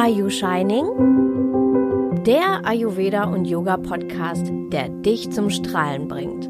Are 0.00 0.08
You 0.08 0.30
Shining? 0.30 0.86
Der 2.24 2.64
Ayurveda 2.64 3.24
und 3.24 3.46
Yoga 3.46 3.76
Podcast, 3.76 4.46
der 4.70 4.90
dich 4.90 5.28
zum 5.32 5.50
Strahlen 5.50 6.06
bringt. 6.06 6.48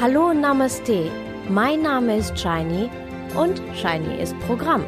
Hallo 0.00 0.32
Namaste. 0.32 1.10
Mein 1.50 1.82
Name 1.82 2.16
ist 2.16 2.38
Shiny 2.38 2.88
und 3.38 3.60
Shiny 3.74 4.18
ist 4.18 4.34
Programm. 4.46 4.82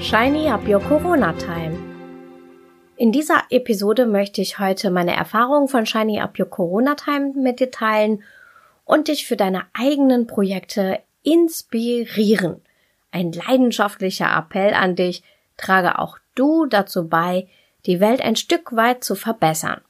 Shiny 0.00 0.48
Up 0.48 0.66
Your 0.66 0.80
Corona 0.80 1.34
Time. 1.34 1.95
In 2.98 3.12
dieser 3.12 3.42
Episode 3.50 4.06
möchte 4.06 4.40
ich 4.40 4.58
heute 4.58 4.90
meine 4.90 5.14
Erfahrungen 5.14 5.68
von 5.68 5.84
Shiny 5.84 6.18
Up 6.18 6.38
Your 6.38 6.48
Corona 6.48 6.94
Time 6.94 7.34
mit 7.34 7.60
dir 7.60 7.70
teilen 7.70 8.22
und 8.86 9.08
dich 9.08 9.26
für 9.26 9.36
deine 9.36 9.66
eigenen 9.74 10.26
Projekte 10.26 11.00
inspirieren. 11.22 12.62
Ein 13.10 13.32
leidenschaftlicher 13.32 14.34
Appell 14.34 14.72
an 14.72 14.96
dich, 14.96 15.22
trage 15.58 15.98
auch 15.98 16.16
du 16.34 16.64
dazu 16.64 17.06
bei, 17.06 17.48
die 17.84 18.00
Welt 18.00 18.22
ein 18.22 18.34
Stück 18.34 18.74
weit 18.74 19.04
zu 19.04 19.14
verbessern. 19.14 19.82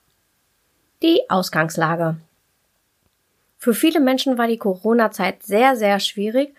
Die 1.02 1.30
Ausgangslage. 1.30 2.16
Für 3.57 3.74
viele 3.74 4.01
Menschen 4.01 4.37
war 4.37 4.48
die 4.48 4.59
Corona-Zeit 4.59 5.45
sehr, 5.45 5.77
sehr 5.77 6.01
schwierig 6.01 6.54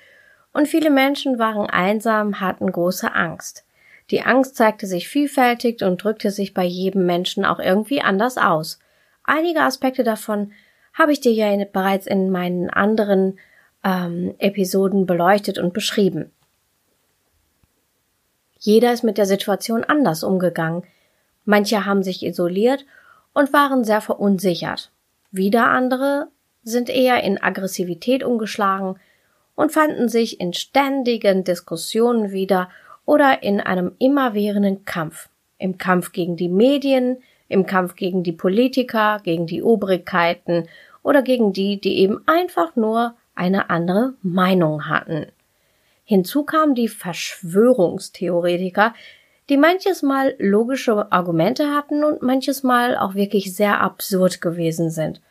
und 0.54 0.70
viele 0.70 0.92
Menschen 0.92 1.40
waren 1.40 1.70
einsam, 1.70 2.40
hatten 2.40 2.72
große 2.72 3.14
Angst. 3.14 3.66
Die 4.10 4.22
Angst 4.22 4.56
zeigte 4.56 4.88
sich 4.88 5.10
vielfältig 5.10 5.84
und 5.84 6.04
drückte 6.04 6.32
sich 6.32 6.54
bei 6.54 6.64
jedem 6.64 7.06
Menschen 7.06 7.44
auch 7.46 7.60
irgendwie 7.60 8.02
anders 8.02 8.38
aus. 8.38 8.80
Einige 9.24 9.62
Aspekte 9.62 10.04
davon 10.04 10.54
habe 10.94 11.12
ich 11.12 11.20
dir 11.20 11.34
ja 11.34 11.66
bereits 11.66 12.08
in 12.08 12.32
meinen 12.32 12.70
anderen 12.70 13.38
ähm, 13.84 14.34
Episoden 14.40 15.06
beleuchtet 15.06 15.60
und 15.60 15.74
beschrieben. 15.74 16.32
Jeder 18.60 18.94
ist 18.94 19.04
mit 19.04 19.18
der 19.18 19.26
Situation 19.26 19.84
anders 19.84 20.24
umgegangen. 20.24 20.84
Manche 21.46 21.86
haben 21.86 22.02
sich 22.02 22.26
isoliert 22.26 22.86
und 23.34 23.54
waren 23.54 23.84
sehr 23.84 24.02
verunsichert. 24.02 24.92
Wieder 25.32 25.68
andere 25.68 26.28
sind 26.64 26.90
eher 26.90 27.24
in 27.24 27.42
Aggressivität 27.42 28.24
umgeschlagen 28.24 29.00
und 29.56 29.72
fanden 29.72 30.10
sich 30.10 30.40
in 30.40 30.54
ständigen 30.54 31.44
Diskussionen 31.44 32.32
wieder 32.32 32.70
oder 33.08 33.42
in 33.42 33.60
einem 33.60 33.94
immerwährenden 33.98 34.86
Kampf. 34.86 35.30
Im 35.58 35.80
Kampf 35.80 36.12
gegen 36.12 36.36
die 36.36 36.50
Medien, 36.50 37.24
im 37.48 37.66
Kampf 37.66 37.96
gegen 37.96 38.22
die 38.22 38.34
Politiker, 38.34 39.20
gegen 39.24 39.48
die 39.48 39.64
Obrigkeiten 39.64 40.68
oder 41.02 41.24
gegen 41.24 41.54
die, 41.54 41.82
die 41.82 41.98
eben 42.00 42.22
einfach 42.28 42.76
nur 42.76 43.16
eine 43.34 43.72
andere 43.72 44.14
Meinung 44.22 44.88
hatten. 44.88 45.28
Hinzu 46.04 46.44
kamen 46.44 46.76
die 46.76 46.90
Verschwörungstheoretiker, 46.90 48.94
die 49.50 49.58
manches 49.58 50.04
Mal 50.04 50.36
logische 50.38 51.12
Argumente 51.12 51.74
hatten 51.74 52.04
und 52.04 52.22
manches 52.22 52.62
Mal 52.62 52.98
auch 52.98 53.16
wirklich 53.16 53.56
sehr 53.56 53.80
absurd 53.80 54.42
gewesen 54.42 54.90
sind. 54.90 55.22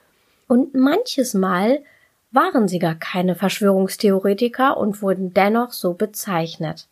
Und 0.48 0.74
manches 0.74 1.34
Mal 1.34 1.82
waren 2.30 2.69
sie 2.69 2.78
gar 2.78 2.94
keine 2.94 3.34
Verschwörungstheoretiker 3.34 4.78
und 4.78 5.02
wurden 5.02 5.34
dennoch 5.34 5.72
so 5.72 5.92
bezeichnet. 5.92 6.88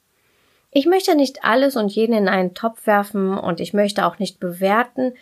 Ich 0.77 0.87
möchte 0.87 1.15
nicht 1.15 1.45
alles 1.45 1.77
und 1.77 1.93
jeden 1.95 2.17
in 2.17 2.29
einen 2.29 2.53
Topf 2.53 2.89
werfen 2.89 3.39
und 3.39 3.61
ich 3.61 3.75
möchte 3.75 4.05
auch 4.05 4.19
nicht 4.19 4.41
bewerten, 4.41 5.15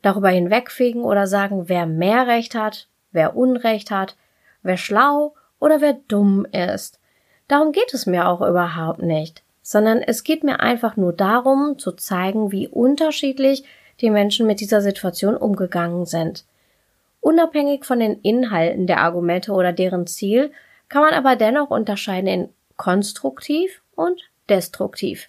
darüber 0.00 0.30
hinwegfegen 0.30 1.02
oder 1.04 1.26
sagen, 1.26 1.68
wer 1.68 1.84
mehr 1.84 2.26
Recht 2.26 2.54
hat, 2.54 2.88
wer 3.12 3.36
Unrecht 3.36 3.90
hat, 3.90 4.16
wer 4.62 4.78
schlau 4.78 5.34
oder 5.60 5.82
wer 5.82 5.98
dumm 6.08 6.46
ist. 6.46 6.98
Darum 7.46 7.72
geht 7.72 7.92
es 7.92 8.06
mir 8.06 8.26
auch 8.26 8.40
überhaupt 8.40 9.02
nicht, 9.02 9.42
sondern 9.60 10.00
es 10.00 10.24
geht 10.24 10.42
mir 10.44 10.60
einfach 10.60 10.96
nur 10.96 11.12
darum, 11.12 11.78
zu 11.78 11.92
zeigen, 11.92 12.50
wie 12.50 12.66
unterschiedlich 12.66 13.64
die 14.00 14.10
Menschen 14.10 14.46
mit 14.46 14.60
dieser 14.60 14.80
Situation 14.80 15.36
umgegangen 15.36 16.06
sind. 16.06 16.46
Unabhängig 17.20 17.84
von 17.84 18.00
den 18.00 18.18
Inhalten 18.22 18.86
der 18.86 19.02
Argumente 19.02 19.52
oder 19.52 19.74
deren 19.74 20.06
Ziel, 20.06 20.52
kann 20.88 21.02
man 21.02 21.12
aber 21.12 21.36
dennoch 21.36 21.68
unterscheiden 21.68 22.28
in 22.28 22.48
konstruktiv 22.78 23.82
und 23.94 24.22
destruktiv, 24.48 25.28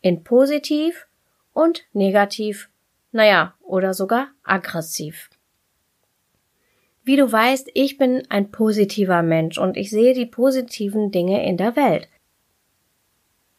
in 0.00 0.24
positiv 0.24 1.06
und 1.52 1.84
negativ, 1.92 2.68
naja, 3.12 3.54
oder 3.62 3.94
sogar 3.94 4.28
aggressiv. 4.44 5.30
Wie 7.04 7.16
du 7.16 7.30
weißt, 7.30 7.70
ich 7.72 7.96
bin 7.96 8.22
ein 8.28 8.50
positiver 8.50 9.22
Mensch 9.22 9.56
und 9.56 9.76
ich 9.76 9.90
sehe 9.90 10.12
die 10.12 10.26
positiven 10.26 11.10
Dinge 11.10 11.44
in 11.46 11.56
der 11.56 11.74
Welt. 11.74 12.08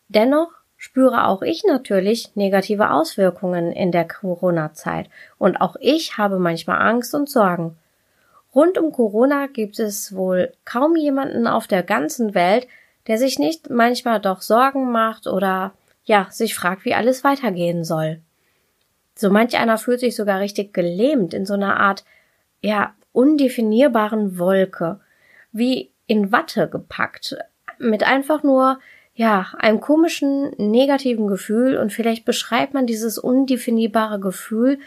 Dennoch 0.08 0.52
spüre 0.78 1.28
auch 1.28 1.41
ich 1.41 1.64
natürlich 1.66 2.36
negative 2.36 2.91
Auswirkungen 2.91 3.72
in 3.72 3.91
der 3.91 4.08
Corona-Zeit 4.08 5.09
und 5.38 5.58
auch 5.58 5.76
ich 5.80 6.18
habe 6.18 6.40
manchmal 6.40 6.81
Angst 6.81 7.14
und 7.16 7.30
Sorgen. 7.30 7.76
Rund 8.53 8.78
um 8.78 8.91
Corona 8.91 9.47
gibt 9.47 9.80
es 9.80 10.16
wohl 10.16 10.53
kaum 10.64 10.96
jemanden 10.96 11.46
auf 11.46 11.68
der 11.68 11.84
ganzen 11.84 12.34
Welt, 12.34 12.68
der 13.09 13.18
sich 13.18 13.40
nicht 13.40 13.72
manchmal 13.72 14.22
doch 14.22 14.42
Sorgen 14.42 14.92
macht 14.92 15.25
oder 15.25 15.74
ja, 16.03 16.28
sich 16.30 16.56
fragt, 16.56 16.86
wie 16.86 16.94
alles 16.94 17.24
weitergehen 17.24 17.84
soll. 17.84 18.22
So 19.16 19.31
manch 19.31 19.58
einer 19.58 19.80
fühlt 19.80 20.00
sich 20.00 20.16
sogar 20.16 20.40
richtig 20.40 20.74
gelähmt 20.74 21.34
in 21.34 21.46
so 21.46 21.56
einer 21.56 21.80
Art, 21.80 22.06
ja, 22.62 22.94
undefinierbaren 23.12 24.38
Wolke, 24.38 25.00
wie 25.52 25.92
in 26.06 26.31
Watte 26.31 26.70
gepackt, 26.70 27.36
mit 27.80 28.03
einfach 28.03 28.44
nur, 28.44 28.80
ja, 29.16 29.47
einem 29.58 29.81
komischen, 29.81 30.52
negativen 30.58 31.28
Gefühl 31.28 31.78
und 31.78 31.91
vielleicht 31.91 32.26
beschreibt 32.26 32.76
man 32.76 32.86
dieses 32.86 33.18
undefinierbare 33.18 34.20
Gefühl 34.20 34.80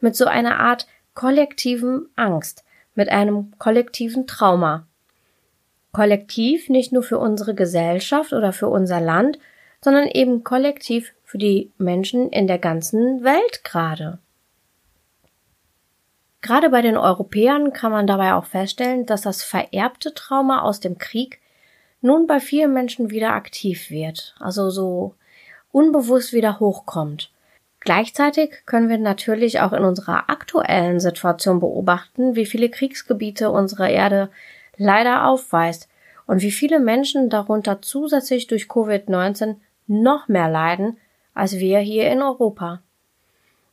mit 0.00 0.14
so 0.14 0.26
einer 0.26 0.60
Art 0.60 0.86
kollektiven 1.14 2.08
Angst, 2.16 2.64
mit 2.94 3.08
einem 3.08 3.52
kollektiven 3.58 4.26
Trauma. 4.26 4.86
Kollektiv 5.92 6.68
nicht 6.68 6.92
nur 6.92 7.02
für 7.02 7.18
unsere 7.18 7.54
Gesellschaft 7.54 8.32
oder 8.32 8.52
für 8.52 8.68
unser 8.68 9.00
Land, 9.00 9.38
sondern 9.82 10.08
eben 10.08 10.42
kollektiv 10.42 11.12
für 11.24 11.38
die 11.38 11.70
Menschen 11.76 12.30
in 12.30 12.46
der 12.46 12.58
ganzen 12.58 13.24
Welt 13.24 13.62
gerade. 13.64 14.18
Gerade 16.40 16.70
bei 16.70 16.82
den 16.82 16.96
Europäern 16.96 17.72
kann 17.72 17.92
man 17.92 18.06
dabei 18.06 18.34
auch 18.34 18.46
feststellen, 18.46 19.06
dass 19.06 19.22
das 19.22 19.42
vererbte 19.42 20.12
Trauma 20.14 20.62
aus 20.62 20.80
dem 20.80 20.98
Krieg 20.98 21.40
nun 22.00 22.26
bei 22.26 22.40
vielen 22.40 22.72
Menschen 22.72 23.10
wieder 23.10 23.32
aktiv 23.32 23.90
wird, 23.90 24.34
also 24.40 24.70
so 24.70 25.14
unbewusst 25.70 26.32
wieder 26.32 26.58
hochkommt. 26.58 27.30
Gleichzeitig 27.80 28.64
können 28.66 28.88
wir 28.88 28.98
natürlich 28.98 29.60
auch 29.60 29.72
in 29.72 29.84
unserer 29.84 30.30
aktuellen 30.30 31.00
Situation 31.00 31.60
beobachten, 31.60 32.34
wie 32.34 32.46
viele 32.46 32.68
Kriegsgebiete 32.68 33.50
unsere 33.50 33.90
Erde 33.90 34.28
leider 34.76 35.26
aufweist 35.26 35.88
und 36.26 36.42
wie 36.42 36.50
viele 36.50 36.80
Menschen 36.80 37.30
darunter 37.30 37.82
zusätzlich 37.82 38.46
durch 38.46 38.64
Covid-19 38.64 39.56
noch 39.86 40.28
mehr 40.28 40.48
leiden 40.48 40.96
als 41.34 41.58
wir 41.58 41.78
hier 41.78 42.10
in 42.10 42.22
Europa. 42.22 42.82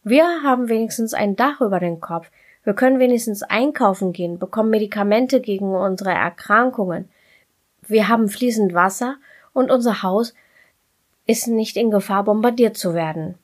Wir 0.03 0.43
haben 0.43 0.69
wenigstens 0.69 1.13
ein 1.13 1.35
Dach 1.35 1.61
über 1.61 1.79
den 1.79 1.99
Kopf, 1.99 2.29
wir 2.63 2.73
können 2.73 2.99
wenigstens 2.99 3.43
einkaufen 3.43 4.13
gehen, 4.13 4.37
bekommen 4.37 4.69
Medikamente 4.69 5.41
gegen 5.41 5.73
unsere 5.73 6.11
Erkrankungen. 6.11 7.09
Wir 7.87 8.07
haben 8.07 8.29
fließend 8.29 8.73
Wasser 8.73 9.15
und 9.53 9.71
unser 9.71 10.03
Haus 10.03 10.33
ist 11.25 11.47
nicht 11.47 11.77
in 11.77 11.91
Gefahr, 11.91 12.25
bombardiert 12.25 12.77
zu 12.77 12.93
werden. 12.93 13.35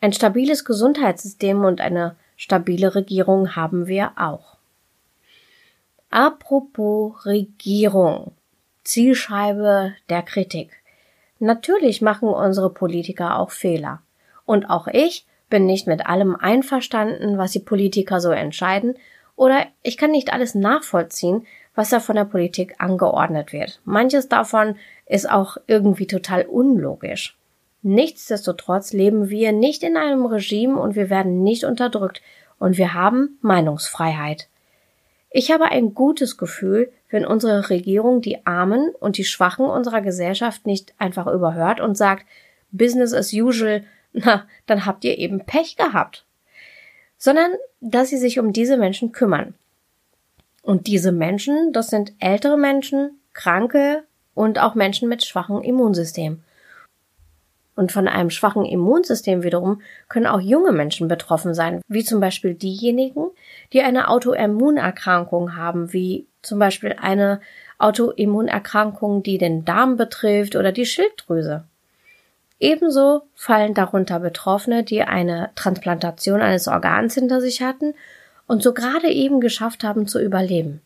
Ein 0.00 0.12
stabiles 0.12 0.64
Gesundheitssystem 0.64 1.64
und 1.64 1.80
eine 1.80 2.16
stabile 2.36 2.94
Regierung 2.94 3.56
haben 3.56 3.86
wir 3.86 4.12
auch. 4.16 4.56
Apropos 6.12 7.24
Regierung. 7.24 8.32
Zielscheibe 8.82 9.94
der 10.08 10.22
Kritik. 10.22 10.72
Natürlich 11.38 12.02
machen 12.02 12.28
unsere 12.28 12.70
Politiker 12.70 13.38
auch 13.38 13.52
Fehler. 13.52 14.02
Und 14.44 14.68
auch 14.68 14.88
ich 14.88 15.24
bin 15.48 15.66
nicht 15.66 15.86
mit 15.86 16.06
allem 16.06 16.34
einverstanden, 16.34 17.38
was 17.38 17.52
die 17.52 17.60
Politiker 17.60 18.20
so 18.20 18.30
entscheiden, 18.30 18.94
oder 19.36 19.66
ich 19.84 19.96
kann 19.96 20.10
nicht 20.10 20.32
alles 20.32 20.56
nachvollziehen, 20.56 21.46
was 21.76 21.90
da 21.90 22.00
von 22.00 22.16
der 22.16 22.24
Politik 22.24 22.74
angeordnet 22.78 23.52
wird. 23.52 23.80
Manches 23.84 24.28
davon 24.28 24.74
ist 25.06 25.30
auch 25.30 25.58
irgendwie 25.68 26.08
total 26.08 26.42
unlogisch. 26.42 27.38
Nichtsdestotrotz 27.82 28.92
leben 28.92 29.30
wir 29.30 29.52
nicht 29.52 29.84
in 29.84 29.96
einem 29.96 30.26
Regime 30.26 30.78
und 30.78 30.96
wir 30.96 31.08
werden 31.08 31.44
nicht 31.44 31.62
unterdrückt 31.62 32.20
und 32.58 32.76
wir 32.76 32.94
haben 32.94 33.38
Meinungsfreiheit. 33.42 34.49
Ich 35.30 35.50
habe 35.52 35.66
ein 35.66 35.94
gutes 35.94 36.36
Gefühl, 36.36 36.92
wenn 37.08 37.24
unsere 37.24 37.70
Regierung 37.70 38.20
die 38.20 38.46
Armen 38.46 38.90
und 38.98 39.16
die 39.16 39.24
Schwachen 39.24 39.64
unserer 39.66 40.00
Gesellschaft 40.00 40.66
nicht 40.66 40.94
einfach 40.98 41.26
überhört 41.26 41.80
und 41.80 41.96
sagt, 41.96 42.26
Business 42.72 43.12
as 43.12 43.32
usual, 43.32 43.84
na, 44.12 44.46
dann 44.66 44.86
habt 44.86 45.04
ihr 45.04 45.18
eben 45.18 45.44
Pech 45.46 45.76
gehabt. 45.76 46.24
sondern 47.16 47.52
dass 47.80 48.08
sie 48.08 48.16
sich 48.16 48.38
um 48.40 48.52
diese 48.52 48.76
Menschen 48.76 49.12
kümmern. 49.12 49.54
Und 50.62 50.86
diese 50.86 51.12
Menschen, 51.12 51.72
das 51.72 51.88
sind 51.88 52.14
ältere 52.18 52.56
Menschen, 52.56 53.20
Kranke 53.34 54.04
und 54.34 54.58
auch 54.58 54.74
Menschen 54.74 55.08
mit 55.08 55.24
schwachem 55.24 55.60
Immunsystem. 55.60 56.42
Und 57.76 57.92
von 57.92 58.08
einem 58.08 58.30
schwachen 58.30 58.64
Immunsystem 58.64 59.42
wiederum 59.42 59.80
können 60.08 60.26
auch 60.26 60.40
junge 60.40 60.72
Menschen 60.72 61.08
betroffen 61.08 61.54
sein, 61.54 61.80
wie 61.88 62.04
zum 62.04 62.20
Beispiel 62.20 62.54
diejenigen, 62.54 63.30
die 63.72 63.82
eine 63.82 64.08
Autoimmunerkrankung 64.08 65.56
haben, 65.56 65.92
wie 65.92 66.26
zum 66.42 66.58
Beispiel 66.58 66.96
eine 67.00 67.40
Autoimmunerkrankung, 67.78 69.22
die 69.22 69.38
den 69.38 69.64
Darm 69.64 69.96
betrifft 69.96 70.56
oder 70.56 70.72
die 70.72 70.86
Schilddrüse. 70.86 71.64
Ebenso 72.58 73.22
fallen 73.34 73.72
darunter 73.72 74.20
Betroffene, 74.20 74.84
die 74.84 75.02
eine 75.02 75.50
Transplantation 75.54 76.42
eines 76.42 76.68
Organs 76.68 77.14
hinter 77.14 77.40
sich 77.40 77.62
hatten 77.62 77.94
und 78.46 78.62
so 78.62 78.74
gerade 78.74 79.08
eben 79.08 79.40
geschafft 79.40 79.82
haben 79.82 80.06
zu 80.06 80.20
überleben. 80.20 80.82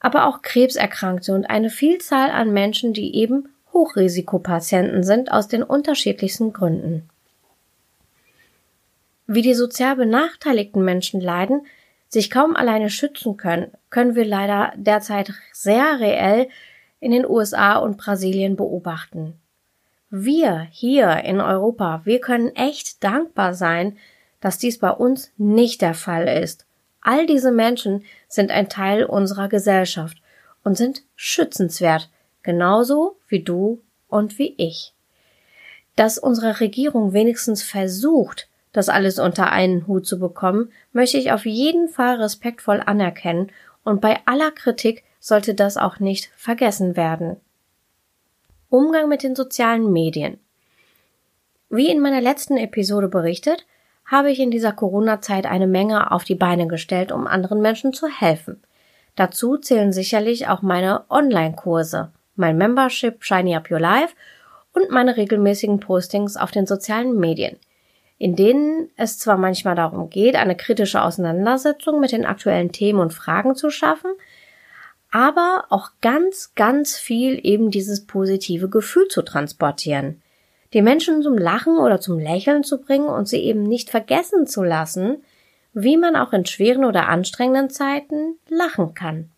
Aber 0.00 0.26
auch 0.26 0.40
Krebserkrankte 0.40 1.34
und 1.34 1.50
eine 1.50 1.68
Vielzahl 1.68 2.30
an 2.30 2.52
Menschen, 2.52 2.94
die 2.94 3.14
eben 3.14 3.48
Hochrisikopatienten 3.76 5.04
sind 5.04 5.30
aus 5.30 5.48
den 5.48 5.62
unterschiedlichsten 5.62 6.54
Gründen. 6.54 7.10
Wie 9.26 9.42
die 9.42 9.52
sozial 9.52 9.96
benachteiligten 9.96 10.82
Menschen 10.82 11.20
leiden, 11.20 11.66
sich 12.08 12.30
kaum 12.30 12.56
alleine 12.56 12.88
schützen 12.88 13.36
können, 13.36 13.70
können 13.90 14.14
wir 14.14 14.24
leider 14.24 14.72
derzeit 14.76 15.34
sehr 15.52 16.00
reell 16.00 16.48
in 17.00 17.10
den 17.10 17.26
USA 17.26 17.76
und 17.76 17.98
Brasilien 17.98 18.56
beobachten. 18.56 19.34
Wir 20.08 20.66
hier 20.70 21.24
in 21.24 21.42
Europa, 21.42 22.00
wir 22.04 22.20
können 22.20 22.54
echt 22.56 23.04
dankbar 23.04 23.52
sein, 23.52 23.98
dass 24.40 24.56
dies 24.56 24.78
bei 24.78 24.90
uns 24.90 25.32
nicht 25.36 25.82
der 25.82 25.94
Fall 25.94 26.28
ist. 26.28 26.64
All 27.02 27.26
diese 27.26 27.52
Menschen 27.52 28.04
sind 28.26 28.50
ein 28.50 28.70
Teil 28.70 29.04
unserer 29.04 29.48
Gesellschaft 29.48 30.16
und 30.64 30.78
sind 30.78 31.02
schützenswert, 31.14 32.08
genauso 32.46 33.18
wie 33.28 33.42
du 33.42 33.82
und 34.08 34.38
wie 34.38 34.54
ich. 34.56 34.94
Dass 35.96 36.16
unsere 36.16 36.60
Regierung 36.60 37.12
wenigstens 37.12 37.62
versucht, 37.62 38.48
das 38.72 38.88
alles 38.88 39.18
unter 39.18 39.52
einen 39.52 39.86
Hut 39.86 40.06
zu 40.06 40.18
bekommen, 40.18 40.70
möchte 40.92 41.18
ich 41.18 41.32
auf 41.32 41.44
jeden 41.44 41.88
Fall 41.88 42.20
respektvoll 42.20 42.82
anerkennen 42.84 43.50
und 43.84 44.00
bei 44.00 44.20
aller 44.24 44.50
Kritik 44.50 45.04
sollte 45.20 45.54
das 45.54 45.76
auch 45.76 45.98
nicht 45.98 46.30
vergessen 46.36 46.96
werden. 46.96 47.36
Umgang 48.68 49.08
mit 49.08 49.22
den 49.22 49.34
sozialen 49.34 49.92
Medien. 49.92 50.38
Wie 51.68 51.90
in 51.90 52.00
meiner 52.00 52.20
letzten 52.20 52.56
Episode 52.56 53.08
berichtet, 53.08 53.66
habe 54.04 54.30
ich 54.30 54.38
in 54.38 54.50
dieser 54.50 54.72
Corona-Zeit 54.72 55.46
eine 55.46 55.66
Menge 55.66 56.12
auf 56.12 56.24
die 56.24 56.34
Beine 56.36 56.68
gestellt, 56.68 57.10
um 57.10 57.26
anderen 57.26 57.60
Menschen 57.60 57.92
zu 57.92 58.06
helfen. 58.06 58.62
Dazu 59.16 59.56
zählen 59.56 59.92
sicherlich 59.92 60.46
auch 60.48 60.62
meine 60.62 61.04
Online-Kurse, 61.08 62.12
mein 62.36 62.56
Membership 62.56 63.24
Shiny 63.24 63.56
Up 63.56 63.70
Your 63.70 63.80
Life 63.80 64.14
und 64.72 64.90
meine 64.90 65.16
regelmäßigen 65.16 65.80
Postings 65.80 66.36
auf 66.36 66.50
den 66.50 66.66
sozialen 66.66 67.18
Medien 67.18 67.58
in 68.18 68.34
denen 68.34 68.90
es 68.96 69.18
zwar 69.18 69.36
manchmal 69.36 69.74
darum 69.74 70.08
geht, 70.08 70.36
eine 70.36 70.56
kritische 70.56 71.02
Auseinandersetzung 71.02 72.00
mit 72.00 72.12
den 72.12 72.24
aktuellen 72.24 72.72
Themen 72.72 73.00
und 73.00 73.12
Fragen 73.12 73.54
zu 73.54 73.70
schaffen, 73.70 74.10
aber 75.10 75.66
auch 75.70 75.90
ganz, 76.00 76.52
ganz 76.54 76.96
viel 76.96 77.38
eben 77.42 77.70
dieses 77.70 78.06
positive 78.06 78.68
Gefühl 78.68 79.08
zu 79.08 79.22
transportieren. 79.22 80.22
Die 80.72 80.82
Menschen 80.82 81.22
zum 81.22 81.38
Lachen 81.38 81.78
oder 81.78 82.00
zum 82.00 82.18
Lächeln 82.18 82.64
zu 82.64 82.80
bringen 82.80 83.06
und 83.06 83.28
sie 83.28 83.40
eben 83.40 83.62
nicht 83.62 83.90
vergessen 83.90 84.46
zu 84.46 84.62
lassen, 84.62 85.22
wie 85.72 85.96
man 85.96 86.16
auch 86.16 86.32
in 86.32 86.46
schweren 86.46 86.84
oder 86.84 87.08
anstrengenden 87.08 87.70
Zeiten 87.70 88.38
lachen 88.48 88.94
kann. 88.94 89.30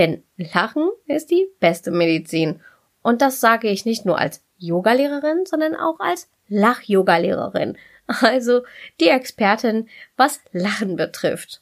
Denn 0.00 0.22
Lachen 0.38 0.88
ist 1.04 1.30
die 1.30 1.46
beste 1.60 1.90
Medizin. 1.90 2.62
Und 3.02 3.20
das 3.20 3.38
sage 3.38 3.68
ich 3.68 3.84
nicht 3.84 4.06
nur 4.06 4.18
als 4.18 4.42
Yogalehrerin, 4.56 5.44
sondern 5.44 5.76
auch 5.76 6.00
als 6.00 6.30
Lach-Yoga-Lehrerin 6.48 7.76
also 8.22 8.62
die 8.98 9.08
Expertin, 9.08 9.88
was 10.16 10.40
Lachen 10.52 10.96
betrifft. 10.96 11.60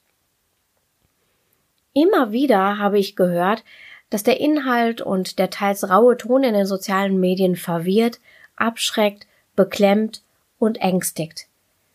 Immer 1.95 2.31
wieder 2.31 2.79
habe 2.79 2.99
ich 2.99 3.17
gehört, 3.17 3.65
dass 4.09 4.23
der 4.23 4.41
Inhalt 4.41 5.03
und 5.03 5.41
der 5.41 5.51
teils 5.51 5.91
raue 5.91 6.17
Ton 6.17 6.45
in 6.45 6.55
den 6.55 6.67
sozialen 6.67 7.19
Medien 7.19 7.57
verwirrt, 7.57 8.21
abschreckt, 8.55 9.27
beklemmt 9.57 10.23
und 10.61 10.81
ängstigt. 10.81 11.49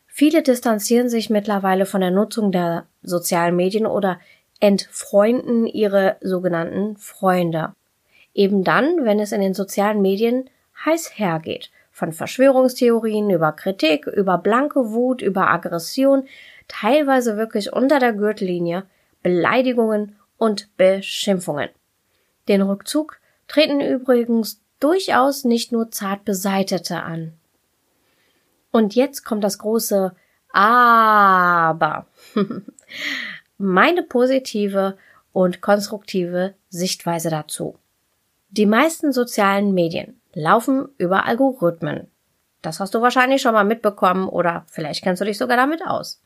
Viele 0.07 0.43
distanzieren 0.43 1.09
sich 1.09 1.29
mittlerweile 1.29 1.85
von 1.85 2.01
der 2.01 2.11
Nutzung 2.11 2.51
der 2.51 2.85
sozialen 3.01 3.55
Medien 3.55 3.87
oder 3.87 4.19
entfreunden 4.63 5.67
ihre 5.67 6.15
sogenannten 6.21 6.95
Freunde. 6.95 7.73
Eben 8.33 8.63
dann, 8.63 9.03
wenn 9.03 9.19
es 9.19 9.33
in 9.33 9.41
den 9.41 9.53
sozialen 9.53 10.01
Medien 10.01 10.49
heiß 10.85 11.19
hergeht 11.19 11.69
von 11.91 12.13
Verschwörungstheorien 12.13 13.29
über 13.29 13.51
Kritik, 13.51 14.07
über 14.07 14.37
blanke 14.37 14.91
Wut, 14.91 15.21
über 15.21 15.49
Aggression, 15.49 16.29
teilweise 16.69 17.35
wirklich 17.35 17.73
unter 17.73 17.99
der 17.99 18.13
Gürtellinie, 18.13 18.85
Beleidigungen 19.21 20.15
und 20.37 20.69
Beschimpfungen. 20.77 21.67
Den 22.47 22.61
Rückzug 22.61 23.19
treten 23.49 23.81
übrigens 23.81 24.61
durchaus 24.79 25.43
nicht 25.43 25.73
nur 25.73 25.91
zart 25.91 26.23
Beseitete 26.23 27.03
an. 27.03 27.33
Und 28.71 28.95
jetzt 28.95 29.25
kommt 29.25 29.43
das 29.43 29.59
große 29.59 30.15
Aber. 30.53 32.07
Meine 33.57 34.03
positive 34.03 34.97
und 35.31 35.61
konstruktive 35.61 36.55
Sichtweise 36.69 37.29
dazu. 37.29 37.77
Die 38.49 38.65
meisten 38.65 39.11
sozialen 39.11 39.73
Medien 39.73 40.19
laufen 40.33 40.89
über 40.97 41.25
Algorithmen. 41.25 42.07
Das 42.61 42.79
hast 42.79 42.93
du 42.93 43.01
wahrscheinlich 43.01 43.41
schon 43.41 43.53
mal 43.53 43.65
mitbekommen 43.65 44.27
oder 44.27 44.65
vielleicht 44.67 45.03
kennst 45.03 45.21
du 45.21 45.25
dich 45.25 45.37
sogar 45.37 45.57
damit 45.57 45.85
aus. 45.85 46.21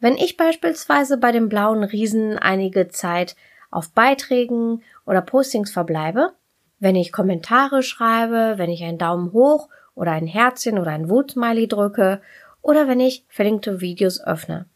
Wenn 0.00 0.16
ich 0.16 0.36
beispielsweise 0.36 1.16
bei 1.16 1.32
dem 1.32 1.48
blauen 1.48 1.84
Riesen 1.84 2.38
einige 2.38 2.88
Zeit 2.88 3.36
auf 3.70 3.92
Beiträgen 3.92 4.82
oder 5.06 5.22
Postings 5.22 5.70
verbleibe, 5.70 6.32
wenn 6.78 6.96
ich 6.96 7.12
Kommentare 7.12 7.82
schreibe, 7.82 8.54
wenn 8.56 8.70
ich 8.70 8.82
einen 8.82 8.98
Daumen 8.98 9.32
hoch 9.32 9.68
oder 9.94 10.12
ein 10.12 10.26
Herzchen 10.26 10.78
oder 10.78 10.90
ein 10.90 11.08
Wutsmiley 11.08 11.68
drücke 11.68 12.20
oder 12.60 12.88
wenn 12.88 13.00
ich 13.00 13.24
verlinkte 13.28 13.80
Videos 13.80 14.22
öffne. 14.22 14.66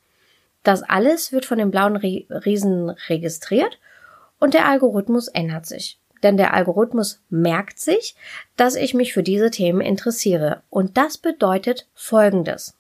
Das 0.62 0.82
alles 0.82 1.32
wird 1.32 1.44
von 1.44 1.58
dem 1.58 1.70
blauen 1.70 1.96
Riesen 1.96 2.90
registriert 3.08 3.78
und 4.38 4.54
der 4.54 4.66
Algorithmus 4.68 5.28
ändert 5.28 5.66
sich 5.66 5.98
denn 6.22 6.36
der 6.36 6.54
Algorithmus 6.54 7.20
merkt 7.30 7.78
sich, 7.78 8.14
dass 8.56 8.74
ich 8.74 8.94
mich 8.94 9.12
für 9.12 9.22
diese 9.22 9.50
Themen 9.50 9.80
interessiere. 9.80 10.62
Und 10.70 10.96
das 10.96 11.18
bedeutet 11.18 11.88
Folgendes. 11.94 12.76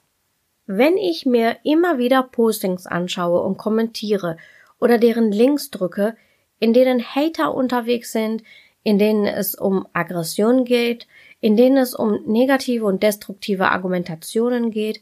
Wenn 0.66 0.96
ich 0.96 1.24
mir 1.24 1.56
immer 1.64 1.98
wieder 1.98 2.22
Postings 2.22 2.86
anschaue 2.86 3.40
und 3.40 3.56
kommentiere 3.56 4.36
oder 4.80 4.98
deren 4.98 5.32
Links 5.32 5.70
drücke, 5.70 6.16
in 6.58 6.72
denen 6.72 7.02
Hater 7.02 7.54
unterwegs 7.54 8.12
sind, 8.12 8.42
in 8.82 8.98
denen 8.98 9.26
es 9.26 9.54
um 9.54 9.86
Aggression 9.92 10.64
geht, 10.64 11.06
in 11.40 11.56
denen 11.56 11.76
es 11.76 11.94
um 11.94 12.22
negative 12.26 12.84
und 12.84 13.02
destruktive 13.02 13.70
Argumentationen 13.70 14.70
geht, 14.70 15.00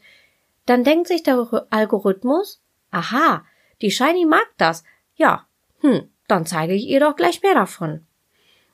dann 0.65 0.83
denkt 0.83 1.07
sich 1.07 1.23
der 1.23 1.65
Algorithmus, 1.69 2.61
aha, 2.97 3.45
die 3.81 3.91
Shiny 3.91 4.25
mag 4.25 4.47
das, 4.57 4.83
ja, 5.15 5.47
hm, 5.81 6.09
dann 6.27 6.45
zeige 6.45 6.73
ich 6.73 6.87
ihr 6.87 6.99
doch 6.99 7.15
gleich 7.15 7.41
mehr 7.41 7.53
davon. 7.53 8.05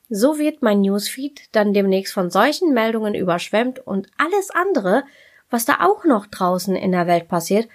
So 0.10 0.38
wird 0.38 0.62
mein 0.62 0.82
Newsfeed 0.82 1.50
dann 1.54 1.74
demnächst 1.74 2.14
von 2.14 2.30
solchen 2.30 2.74
Meldungen 2.74 3.16
überschwemmt 3.16 3.80
und 3.80 4.08
alles 4.18 4.52
andere, 4.52 5.04
was 5.50 5.66
da 5.66 5.78
auch 5.82 6.04
noch 6.06 6.28
draußen 6.28 6.76
in 6.76 6.92
der 6.92 7.08
Welt 7.08 7.28
passiert, 7.28 7.68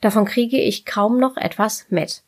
davon 0.00 0.24
kriege 0.24 0.60
ich 0.60 0.86
kaum 0.86 1.18
noch 1.18 1.36
etwas 1.36 1.86
mit. 1.90 2.22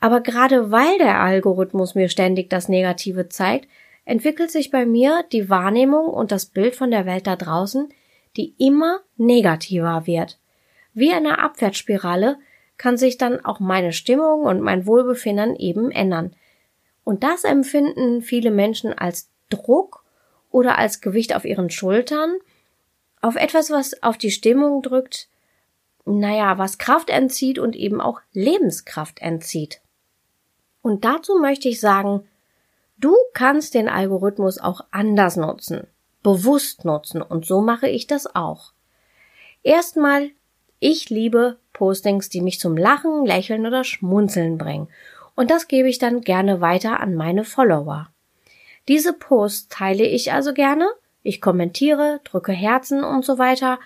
Aber 0.00 0.20
gerade 0.20 0.70
weil 0.70 0.98
der 0.98 1.20
Algorithmus 1.20 1.94
mir 1.94 2.08
ständig 2.08 2.50
das 2.50 2.68
Negative 2.68 3.28
zeigt, 3.28 3.68
entwickelt 4.04 4.50
sich 4.50 4.70
bei 4.70 4.84
mir 4.84 5.24
die 5.32 5.48
Wahrnehmung 5.48 6.06
und 6.06 6.30
das 6.30 6.46
Bild 6.46 6.74
von 6.76 6.90
der 6.90 7.06
Welt 7.06 7.26
da 7.26 7.36
draußen, 7.36 7.88
die 8.36 8.54
immer 8.58 9.00
negativer 9.16 10.06
wird. 10.06 10.38
Wie 10.92 11.12
eine 11.12 11.38
Abwärtsspirale 11.38 12.38
kann 12.76 12.96
sich 12.96 13.18
dann 13.18 13.44
auch 13.44 13.60
meine 13.60 13.92
Stimmung 13.92 14.42
und 14.42 14.60
mein 14.60 14.86
Wohlbefinden 14.86 15.56
eben 15.56 15.90
ändern. 15.90 16.34
Und 17.04 17.22
das 17.22 17.44
empfinden 17.44 18.22
viele 18.22 18.50
Menschen 18.50 18.92
als 18.92 19.30
Druck 19.50 20.04
oder 20.50 20.78
als 20.78 21.00
Gewicht 21.00 21.34
auf 21.34 21.44
ihren 21.44 21.70
Schultern, 21.70 22.36
auf 23.20 23.36
etwas, 23.36 23.70
was 23.70 24.02
auf 24.02 24.18
die 24.18 24.30
Stimmung 24.30 24.82
drückt, 24.82 25.28
naja, 26.04 26.58
was 26.58 26.78
Kraft 26.78 27.10
entzieht 27.10 27.58
und 27.58 27.76
eben 27.76 28.00
auch 28.00 28.20
Lebenskraft 28.32 29.20
entzieht. 29.20 29.80
Und 30.82 31.04
dazu 31.04 31.38
möchte 31.38 31.68
ich 31.68 31.80
sagen, 31.80 32.28
du 32.98 33.16
kannst 33.32 33.74
den 33.74 33.88
Algorithmus 33.88 34.58
auch 34.58 34.82
anders 34.90 35.36
nutzen, 35.36 35.86
bewusst 36.22 36.84
nutzen 36.84 37.22
und 37.22 37.46
so 37.46 37.62
mache 37.62 37.88
ich 37.88 38.06
das 38.06 38.34
auch. 38.34 38.72
Erstmal, 39.62 40.30
ich 40.84 41.08
liebe 41.08 41.56
Postings, 41.72 42.28
die 42.28 42.42
mich 42.42 42.60
zum 42.60 42.76
Lachen, 42.76 43.24
Lächeln 43.24 43.64
oder 43.64 43.84
Schmunzeln 43.84 44.58
bringen. 44.58 44.88
Und 45.34 45.50
das 45.50 45.66
gebe 45.66 45.88
ich 45.88 45.98
dann 45.98 46.20
gerne 46.20 46.60
weiter 46.60 47.00
an 47.00 47.14
meine 47.14 47.44
Follower. 47.44 48.08
Diese 48.86 49.14
Posts 49.14 49.68
teile 49.68 50.04
ich 50.04 50.32
also 50.32 50.52
gerne. 50.52 50.86
Ich 51.22 51.40
kommentiere, 51.40 52.20
drücke 52.24 52.52
Herzen 52.52 53.02
und 53.02 53.24
so 53.24 53.38
weiter. 53.38 53.78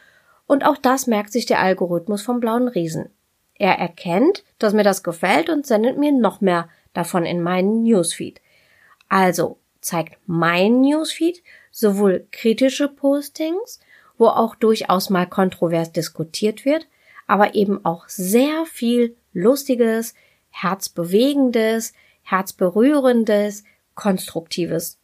Und 0.48 0.66
auch 0.66 0.76
das 0.76 1.06
merkt 1.06 1.30
sich 1.30 1.46
der 1.46 1.60
Algorithmus 1.60 2.22
vom 2.22 2.40
blauen 2.40 2.66
Riesen. 2.66 3.10
Er 3.54 3.78
erkennt, 3.78 4.42
dass 4.58 4.72
mir 4.72 4.82
das 4.82 5.04
gefällt 5.04 5.50
und 5.50 5.66
sendet 5.66 5.98
mir 5.98 6.10
noch 6.10 6.40
mehr 6.40 6.68
davon 6.94 7.24
in 7.24 7.40
meinen 7.40 7.84
Newsfeed. 7.84 8.40
Also 9.08 9.58
zeigt 9.80 10.18
mein 10.26 10.80
Newsfeed 10.80 11.44
sowohl 11.70 12.26
kritische 12.32 12.88
Postings, 12.88 13.78
wo 14.18 14.26
auch 14.26 14.54
durchaus 14.54 15.08
mal 15.08 15.26
kontrovers 15.26 15.92
diskutiert 15.92 16.64
wird, 16.64 16.86
aber 17.26 17.54
eben 17.54 17.84
auch 17.84 18.08
sehr 18.08 18.66
viel 18.66 19.16
Lustiges, 19.32 20.14
Herzbewegendes, 20.50 21.92
Herzberührendes, 22.22 23.64
Konstruktives. 23.94 24.98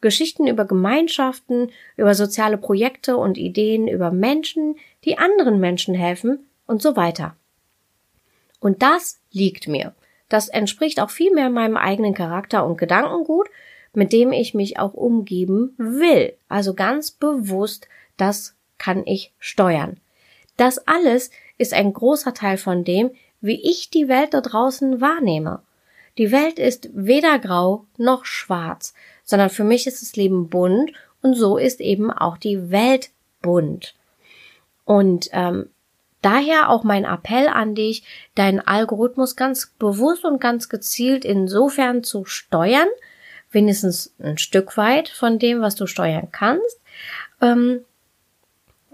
Geschichten 0.00 0.46
über 0.46 0.66
Gemeinschaften, 0.66 1.70
über 1.96 2.14
soziale 2.14 2.58
Projekte 2.58 3.16
und 3.16 3.38
Ideen, 3.38 3.88
über 3.88 4.10
Menschen, 4.10 4.76
die 5.04 5.18
anderen 5.18 5.60
Menschen 5.60 5.94
helfen 5.94 6.46
und 6.66 6.82
so 6.82 6.96
weiter. 6.96 7.36
Und 8.60 8.82
das 8.82 9.20
liegt 9.30 9.66
mir. 9.66 9.94
Das 10.28 10.48
entspricht 10.48 11.00
auch 11.00 11.10
viel 11.10 11.32
mehr 11.32 11.50
meinem 11.50 11.76
eigenen 11.76 12.14
Charakter 12.14 12.66
und 12.66 12.76
Gedankengut, 12.76 13.48
mit 13.94 14.12
dem 14.12 14.32
ich 14.32 14.54
mich 14.54 14.78
auch 14.78 14.94
umgeben 14.94 15.74
will. 15.78 16.34
Also 16.48 16.74
ganz 16.74 17.10
bewusst, 17.10 17.88
das 18.16 18.54
kann 18.78 19.06
ich 19.06 19.32
steuern. 19.38 19.98
Das 20.56 20.78
alles 20.86 21.30
ist 21.58 21.72
ein 21.72 21.92
großer 21.92 22.34
Teil 22.34 22.58
von 22.58 22.84
dem, 22.84 23.10
wie 23.40 23.60
ich 23.60 23.90
die 23.90 24.08
Welt 24.08 24.34
da 24.34 24.40
draußen 24.40 25.00
wahrnehme. 25.00 25.62
Die 26.16 26.30
Welt 26.30 26.58
ist 26.58 26.88
weder 26.92 27.38
grau 27.38 27.86
noch 27.96 28.24
schwarz, 28.24 28.94
sondern 29.24 29.50
für 29.50 29.64
mich 29.64 29.86
ist 29.86 30.02
das 30.02 30.16
Leben 30.16 30.48
bunt 30.48 30.92
und 31.22 31.34
so 31.34 31.56
ist 31.56 31.80
eben 31.80 32.10
auch 32.10 32.38
die 32.38 32.70
Welt 32.70 33.10
bunt. 33.42 33.94
Und 34.84 35.28
ähm, 35.32 35.70
daher 36.22 36.70
auch 36.70 36.84
mein 36.84 37.04
Appell 37.04 37.48
an 37.48 37.74
dich, 37.74 38.04
deinen 38.34 38.60
Algorithmus 38.60 39.34
ganz 39.34 39.72
bewusst 39.78 40.24
und 40.24 40.40
ganz 40.40 40.68
gezielt 40.68 41.24
insofern 41.24 42.04
zu 42.04 42.24
steuern, 42.24 42.88
wenigstens 43.50 44.14
ein 44.20 44.38
Stück 44.38 44.76
weit 44.76 45.08
von 45.08 45.38
dem, 45.38 45.60
was 45.60 45.74
du 45.74 45.86
steuern 45.86 46.28
kannst, 46.30 46.80
ähm, 47.40 47.84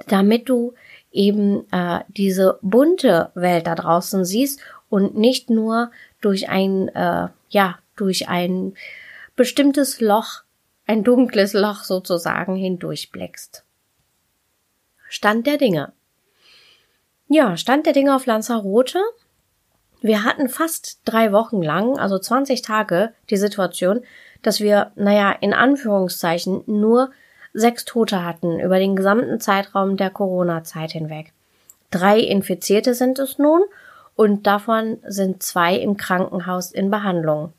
damit 0.07 0.49
du 0.49 0.75
eben 1.12 1.71
äh, 1.73 2.00
diese 2.09 2.59
bunte 2.62 3.30
Welt 3.35 3.66
da 3.66 3.75
draußen 3.75 4.25
siehst 4.25 4.61
und 4.88 5.16
nicht 5.16 5.50
nur 5.50 5.90
durch 6.21 6.49
ein 6.49 6.88
äh, 6.88 7.28
ja 7.49 7.78
durch 7.97 8.28
ein 8.28 8.75
bestimmtes 9.37 10.00
Loch, 10.00 10.42
ein 10.87 11.04
dunkles 11.04 11.52
Loch 11.52 11.85
sozusagen 11.85 12.57
hindurchblickst. 12.57 13.64
Stand 15.09 15.47
der 15.47 15.59
Dinge. 15.59 15.92
Ja, 17.28 17.57
Stand 17.57 17.87
der 17.87 17.92
Dinge 17.92 18.14
auf 18.14 18.26
Lanzarote. 18.26 19.00
Wir 20.00 20.25
hatten 20.25 20.49
fast 20.49 21.00
drei 21.04 21.33
Wochen 21.33 21.62
lang, 21.62 21.99
also 21.99 22.19
20 22.19 22.62
Tage, 22.62 23.12
die 23.28 23.37
Situation, 23.37 24.00
dass 24.42 24.61
wir, 24.61 24.92
naja, 24.95 25.30
in 25.33 25.52
Anführungszeichen 25.52 26.62
nur 26.66 27.11
sechs 27.52 27.85
Tote 27.85 28.25
hatten 28.25 28.61
über 28.61 28.78
den 28.78 28.97
gesamten 28.97 29.40
Zeitraum 29.40 29.97
der 29.97 30.11
Corona-Zeit 30.11 30.92
hinweg. 30.92 31.33
Drei 31.90 32.21
Infizierte 32.21 32.95
sind 32.95 33.19
es 33.19 33.38
nun 33.38 33.62
und 34.14 34.47
davon 34.47 34.99
sind 35.07 35.42
zwei 35.42 35.76
im 35.76 35.97
Krankenhaus 35.97 36.73
in 36.73 36.90
Behandlung. 36.90 37.52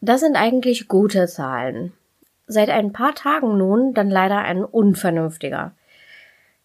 Das 0.00 0.20
sind 0.20 0.36
eigentlich 0.36 0.88
gute 0.88 1.26
Zahlen. 1.26 1.92
Seit 2.46 2.70
ein 2.70 2.92
paar 2.92 3.14
Tagen 3.14 3.58
nun 3.58 3.94
dann 3.94 4.10
leider 4.10 4.38
ein 4.38 4.64
unvernünftiger. 4.64 5.72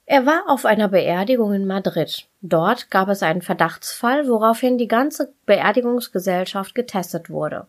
Er 0.05 0.25
war 0.25 0.43
auf 0.47 0.65
einer 0.65 0.89
Beerdigung 0.89 1.53
in 1.53 1.65
Madrid. 1.65 2.27
Dort 2.41 2.91
gab 2.91 3.09
es 3.09 3.23
einen 3.23 3.41
Verdachtsfall, 3.41 4.27
woraufhin 4.27 4.77
die 4.77 4.87
ganze 4.87 5.33
Beerdigungsgesellschaft 5.45 6.75
getestet 6.75 7.29
wurde. 7.29 7.67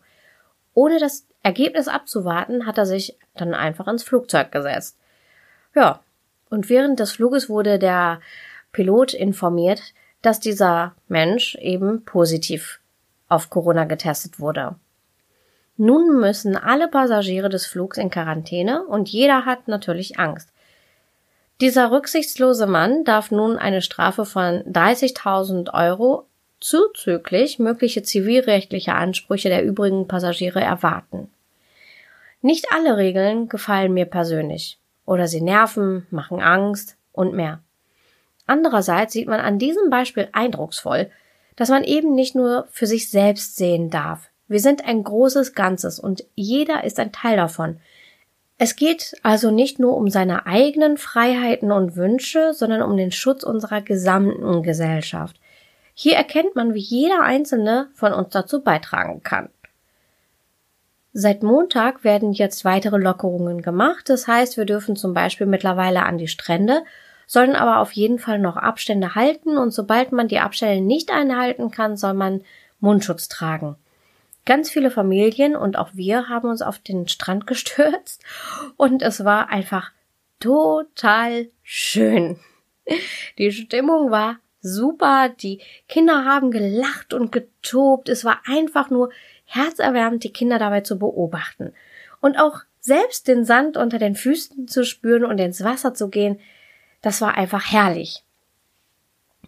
Ohne 0.75 0.99
das 0.99 1.25
Ergebnis 1.41 1.87
abzuwarten, 1.87 2.67
hat 2.67 2.77
er 2.77 2.85
sich 2.85 3.17
dann 3.35 3.55
einfach 3.55 3.87
ins 3.87 4.03
Flugzeug 4.03 4.51
gesetzt. 4.51 4.97
Ja, 5.73 6.01
und 6.49 6.69
während 6.69 6.99
des 6.99 7.13
Fluges 7.13 7.49
wurde 7.49 7.79
der 7.79 8.19
Pilot 8.71 9.13
informiert, 9.13 9.81
dass 10.21 10.39
dieser 10.39 10.93
Mensch 11.07 11.55
eben 11.55 12.03
positiv 12.03 12.79
auf 13.29 13.49
Corona 13.49 13.85
getestet 13.85 14.39
wurde. 14.39 14.75
Nun 15.77 16.19
müssen 16.19 16.55
alle 16.55 16.87
Passagiere 16.87 17.49
des 17.49 17.65
Flugs 17.65 17.97
in 17.97 18.09
Quarantäne 18.09 18.83
und 18.85 19.09
jeder 19.09 19.45
hat 19.45 19.67
natürlich 19.67 20.19
Angst. 20.19 20.49
Dieser 21.61 21.91
rücksichtslose 21.91 22.67
Mann 22.67 23.05
darf 23.05 23.31
nun 23.31 23.57
eine 23.57 23.81
Strafe 23.81 24.25
von 24.25 24.61
30.000 24.63 25.73
Euro 25.73 26.25
zuzüglich 26.59 27.59
mögliche 27.59 28.03
zivilrechtliche 28.03 28.93
Ansprüche 28.93 29.49
der 29.49 29.63
übrigen 29.63 30.07
Passagiere 30.07 30.61
erwarten. 30.61 31.29
Nicht 32.41 32.67
alle 32.71 32.97
Regeln 32.97 33.49
gefallen 33.49 33.93
mir 33.93 34.05
persönlich 34.05 34.79
oder 35.05 35.27
sie 35.27 35.41
nerven, 35.41 36.07
machen 36.09 36.41
Angst 36.41 36.97
und 37.11 37.33
mehr. 37.33 37.61
Andererseits 38.47 39.13
sieht 39.13 39.27
man 39.27 39.39
an 39.39 39.59
diesem 39.59 39.89
Beispiel 39.89 40.29
eindrucksvoll, 40.31 41.09
dass 41.55 41.69
man 41.69 41.83
eben 41.83 42.13
nicht 42.13 42.35
nur 42.35 42.67
für 42.71 42.85
sich 42.85 43.09
selbst 43.09 43.55
sehen 43.55 43.89
darf. 43.89 44.29
Wir 44.47 44.59
sind 44.59 44.85
ein 44.85 45.03
großes 45.03 45.53
Ganzes 45.53 45.99
und 45.99 46.23
jeder 46.35 46.83
ist 46.83 46.99
ein 46.99 47.11
Teil 47.11 47.37
davon. 47.37 47.79
Es 48.57 48.75
geht 48.75 49.15
also 49.23 49.51
nicht 49.51 49.79
nur 49.79 49.97
um 49.97 50.09
seine 50.09 50.45
eigenen 50.45 50.97
Freiheiten 50.97 51.71
und 51.71 51.95
Wünsche, 51.95 52.53
sondern 52.53 52.81
um 52.81 52.95
den 52.95 53.11
Schutz 53.11 53.43
unserer 53.43 53.81
gesamten 53.81 54.63
Gesellschaft. 54.63 55.39
Hier 55.97 56.15
erkennt 56.17 56.55
man, 56.55 56.73
wie 56.73 56.79
jeder 56.79 57.21
einzelne 57.21 57.89
von 57.93 58.13
uns 58.13 58.29
dazu 58.29 58.61
beitragen 58.61 59.23
kann. 59.23 59.49
Seit 61.13 61.41
Montag 61.41 62.03
werden 62.03 62.33
jetzt 62.33 62.65
weitere 62.65 62.97
Lockerungen 62.97 63.61
gemacht. 63.61 64.09
Das 64.09 64.27
heißt, 64.27 64.57
wir 64.57 64.65
dürfen 64.65 64.97
zum 64.97 65.13
Beispiel 65.13 65.47
mittlerweile 65.47 66.03
an 66.03 66.17
die 66.17 66.27
Strände, 66.27 66.83
sollen 67.25 67.55
aber 67.55 67.79
auf 67.79 67.93
jeden 67.93 68.19
Fall 68.19 68.37
noch 68.37 68.57
Abstände 68.57 69.15
halten 69.15 69.57
und 69.57 69.71
sobald 69.71 70.11
man 70.11 70.27
die 70.27 70.39
Abstände 70.39 70.85
nicht 70.85 71.11
einhalten 71.11 71.71
kann, 71.71 71.95
soll 71.95 72.13
man 72.13 72.41
Mundschutz 72.81 73.29
tragen. 73.29 73.77
Ganz 74.45 74.69
viele 74.69 74.91
Familien 74.91 75.55
und 75.55 75.77
auch 75.77 75.91
wir 75.93 76.27
haben 76.27 76.49
uns 76.49 76.61
auf 76.61 76.79
den 76.79 77.07
Strand 77.07 77.47
gestürzt 77.47 78.21
und 78.75 79.01
es 79.01 79.23
war 79.23 79.49
einfach 79.49 79.91
total 80.41 81.47
schön. 81.63 82.37
Die 83.37 83.53
Stimmung 83.53 84.11
war 84.11 84.35
super. 84.65 85.29
Die 85.29 85.61
Kinder 85.87 86.25
haben 86.25 86.51
gelacht 86.51 87.13
und 87.13 87.31
getobt. 87.31 88.09
Es 88.09 88.25
war 88.25 88.41
einfach 88.45 88.89
nur 88.89 89.11
herzerwärmend, 89.45 90.23
die 90.23 90.33
Kinder 90.33 90.59
dabei 90.59 90.81
zu 90.81 90.97
beobachten. 90.99 91.73
Und 92.19 92.39
auch 92.39 92.61
selbst 92.79 93.27
den 93.27 93.45
Sand 93.45 93.77
unter 93.77 93.99
den 93.99 94.15
Füßen 94.15 94.67
zu 94.67 94.83
spüren 94.83 95.25
und 95.25 95.39
ins 95.39 95.63
Wasser 95.63 95.93
zu 95.93 96.09
gehen, 96.09 96.39
das 97.01 97.21
war 97.21 97.35
einfach 97.35 97.71
herrlich. 97.71 98.23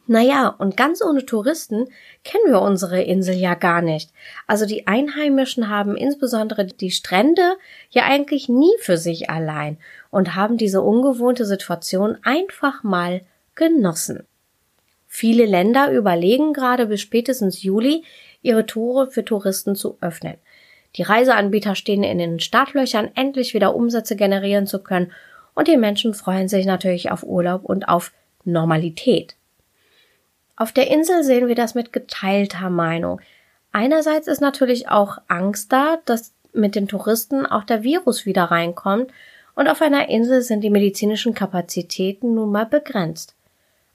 Naja, 0.09 0.47
und 0.47 0.77
ganz 0.77 1.03
ohne 1.03 1.25
Touristen 1.25 1.89
kennen 2.23 2.45
wir 2.47 2.61
unsere 2.61 3.01
Insel 3.01 3.35
ja 3.35 3.55
gar 3.55 3.81
nicht. 3.81 4.11
Also 4.47 4.65
die 4.65 4.87
Einheimischen 4.87 5.69
haben 5.69 5.97
insbesondere 5.97 6.65
die 6.65 6.91
Strände 6.91 7.57
ja 7.89 8.03
eigentlich 8.05 8.47
nie 8.47 8.71
für 8.79 8.97
sich 8.97 9.29
allein 9.29 9.77
und 10.09 10.33
haben 10.33 10.57
diese 10.57 10.81
ungewohnte 10.81 11.45
Situation 11.45 12.17
einfach 12.23 12.83
mal 12.83 13.21
genossen. 13.55 14.25
Viele 15.07 15.45
Länder 15.45 15.91
überlegen 15.91 16.53
gerade 16.53 16.87
bis 16.87 17.01
spätestens 17.01 17.63
Juli, 17.63 18.03
ihre 18.41 18.65
Tore 18.65 19.09
für 19.09 19.23
Touristen 19.25 19.75
zu 19.75 19.97
öffnen. 20.01 20.35
Die 20.95 21.03
Reiseanbieter 21.03 21.75
stehen 21.75 22.03
in 22.03 22.17
den 22.17 22.39
Startlöchern, 22.39 23.09
endlich 23.15 23.53
wieder 23.53 23.75
Umsätze 23.75 24.15
generieren 24.15 24.67
zu 24.67 24.83
können, 24.83 25.11
und 25.53 25.67
die 25.67 25.77
Menschen 25.77 26.13
freuen 26.13 26.47
sich 26.47 26.65
natürlich 26.65 27.09
auf 27.09 27.23
Urlaub 27.23 27.63
und 27.63 27.87
auf 27.87 28.11
Normalität. 28.43 29.35
Auf 30.55 30.71
der 30.71 30.89
Insel 30.91 31.23
sehen 31.23 31.47
wir 31.47 31.55
das 31.55 31.73
mit 31.75 31.93
geteilter 31.93 32.69
Meinung. 32.69 33.21
Einerseits 33.71 34.27
ist 34.27 34.41
natürlich 34.41 34.89
auch 34.89 35.19
Angst 35.27 35.71
da, 35.71 35.99
dass 36.05 36.33
mit 36.53 36.75
den 36.75 36.87
Touristen 36.87 37.45
auch 37.45 37.63
der 37.63 37.83
Virus 37.83 38.25
wieder 38.25 38.45
reinkommt, 38.45 39.11
und 39.55 39.67
auf 39.67 39.81
einer 39.81 40.09
Insel 40.09 40.43
sind 40.43 40.61
die 40.61 40.69
medizinischen 40.69 41.33
Kapazitäten 41.33 42.35
nun 42.35 42.51
mal 42.51 42.67
begrenzt. 42.67 43.36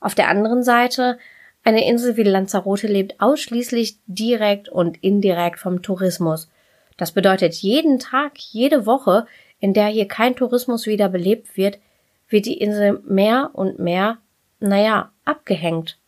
Auf 0.02 0.16
der 0.16 0.28
anderen 0.28 0.64
Seite, 0.64 1.16
eine 1.62 1.87
Insel 1.87 2.16
wie 2.16 2.25
Lanzarote 2.25 2.88
lebt 2.88 3.21
ausschließlich 3.21 3.99
direkt 4.09 4.68
und 4.68 5.02
indirekt 5.02 5.61
vom 5.61 5.80
Tourismus. 5.80 6.50
Das 6.97 7.12
bedeutet, 7.12 7.54
jeden 7.54 8.00
Tag, 8.00 8.37
jede 8.37 8.85
Woche, 8.85 9.26
in 9.61 9.75
der 9.75 9.87
hier 9.87 10.09
kein 10.09 10.35
Tourismus 10.35 10.87
wieder 10.87 11.09
belebt 11.09 11.56
wird, 11.56 11.78
wird 12.28 12.47
die 12.47 12.59
Insel 12.59 13.00
mehr 13.04 13.50
und 13.52 13.78
mehr, 13.78 14.18
naja, 14.59 15.12
abgehängt. 15.25 15.99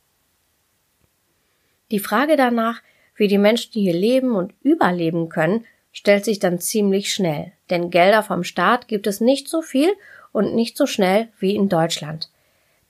Die 1.92 2.00
Frage 2.00 2.34
danach, 2.34 2.82
wie 3.14 3.28
die 3.28 3.38
Menschen 3.38 3.74
hier 3.74 3.94
leben 3.94 4.34
und 4.34 4.54
überleben 4.62 5.28
können, 5.28 5.66
stellt 5.92 6.24
sich 6.24 6.40
dann 6.40 6.58
ziemlich 6.58 7.12
schnell, 7.12 7.52
denn 7.70 7.90
Gelder 7.90 8.24
vom 8.24 8.42
Staat 8.42 8.88
gibt 8.88 9.06
es 9.06 9.20
nicht 9.20 9.48
so 9.48 9.62
viel 9.62 9.92
und 10.32 10.56
nicht 10.56 10.76
so 10.76 10.86
schnell 10.86 11.28
wie 11.38 11.54
in 11.54 11.68
Deutschland. 11.68 12.28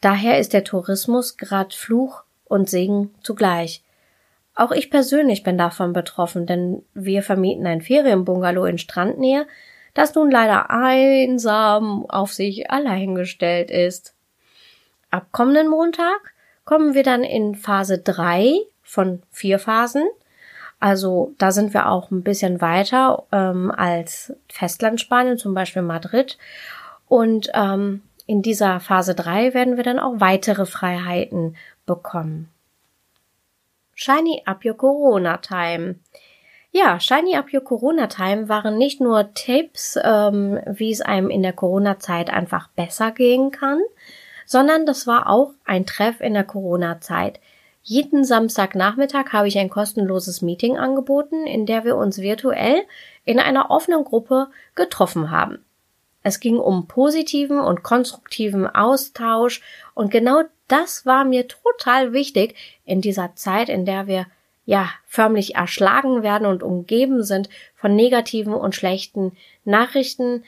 Daher 0.04 0.38
ist 0.38 0.52
der 0.52 0.64
Tourismus 0.64 1.38
grad 1.38 1.72
Fluch 1.72 2.24
und 2.44 2.68
Segen 2.68 3.14
zugleich. 3.22 3.82
Auch 4.54 4.70
ich 4.70 4.90
persönlich 4.90 5.42
bin 5.42 5.56
davon 5.56 5.94
betroffen, 5.94 6.44
denn 6.44 6.82
wir 6.92 7.22
vermieten 7.22 7.66
ein 7.66 7.80
Ferienbungalow 7.80 8.66
in 8.66 8.76
Strandnähe, 8.76 9.46
das 9.94 10.14
nun 10.14 10.30
leider 10.30 10.68
einsam 10.68 12.04
auf 12.06 12.34
sich 12.34 12.70
allein 12.70 13.14
gestellt 13.14 13.70
ist. 13.70 14.14
Ab 15.10 15.28
kommenden 15.32 15.70
Montag 15.70 16.34
kommen 16.66 16.92
wir 16.92 17.02
dann 17.02 17.24
in 17.24 17.54
Phase 17.54 17.96
drei 17.96 18.52
von 18.82 19.22
vier 19.30 19.58
Phasen. 19.58 20.06
Also 20.80 21.34
da 21.38 21.50
sind 21.50 21.72
wir 21.72 21.88
auch 21.88 22.10
ein 22.10 22.22
bisschen 22.22 22.60
weiter 22.60 23.22
ähm, 23.32 23.70
als 23.74 24.34
Festlandspanien, 24.50 25.38
zum 25.38 25.54
Beispiel 25.54 25.80
Madrid. 25.80 26.36
Und 27.08 27.48
ähm, 27.54 28.02
in 28.26 28.42
dieser 28.42 28.80
Phase 28.80 29.14
3 29.14 29.54
werden 29.54 29.76
wir 29.76 29.84
dann 29.84 29.98
auch 29.98 30.20
weitere 30.20 30.66
Freiheiten 30.66 31.56
bekommen. 31.86 32.48
Shiny 33.94 34.42
Up 34.46 34.64
Your 34.64 34.76
Corona 34.76 35.36
Time. 35.38 35.96
Ja, 36.72 36.98
Shiny 36.98 37.36
Up 37.36 37.52
Your 37.52 37.62
Corona 37.62 38.08
Time 38.08 38.48
waren 38.48 38.76
nicht 38.76 39.00
nur 39.00 39.32
Tipps, 39.34 39.96
ähm, 40.02 40.58
wie 40.66 40.90
es 40.90 41.00
einem 41.00 41.30
in 41.30 41.42
der 41.42 41.52
Corona-Zeit 41.52 42.30
einfach 42.30 42.68
besser 42.68 43.12
gehen 43.12 43.52
kann, 43.52 43.80
sondern 44.44 44.84
das 44.84 45.06
war 45.06 45.28
auch 45.30 45.52
ein 45.64 45.86
Treff 45.86 46.20
in 46.20 46.34
der 46.34 46.44
Corona-Zeit. 46.44 47.38
Jeden 47.82 48.24
Samstagnachmittag 48.24 49.32
habe 49.32 49.46
ich 49.46 49.58
ein 49.58 49.70
kostenloses 49.70 50.42
Meeting 50.42 50.78
angeboten, 50.78 51.46
in 51.46 51.66
der 51.66 51.84
wir 51.84 51.96
uns 51.96 52.18
virtuell 52.18 52.82
in 53.24 53.38
einer 53.38 53.70
offenen 53.70 54.02
Gruppe 54.02 54.48
getroffen 54.74 55.30
haben. 55.30 55.63
Es 56.24 56.40
ging 56.40 56.58
um 56.58 56.88
positiven 56.88 57.60
und 57.60 57.82
konstruktiven 57.82 58.66
Austausch 58.66 59.60
und 59.94 60.10
genau 60.10 60.42
das 60.68 61.04
war 61.04 61.24
mir 61.24 61.46
total 61.46 62.14
wichtig 62.14 62.56
in 62.86 63.02
dieser 63.02 63.36
Zeit, 63.36 63.68
in 63.68 63.84
der 63.84 64.06
wir 64.06 64.26
ja 64.64 64.88
förmlich 65.06 65.54
erschlagen 65.54 66.22
werden 66.22 66.46
und 66.46 66.62
umgeben 66.62 67.22
sind 67.22 67.50
von 67.76 67.94
negativen 67.94 68.54
und 68.54 68.74
schlechten 68.74 69.36
Nachrichten 69.64 70.44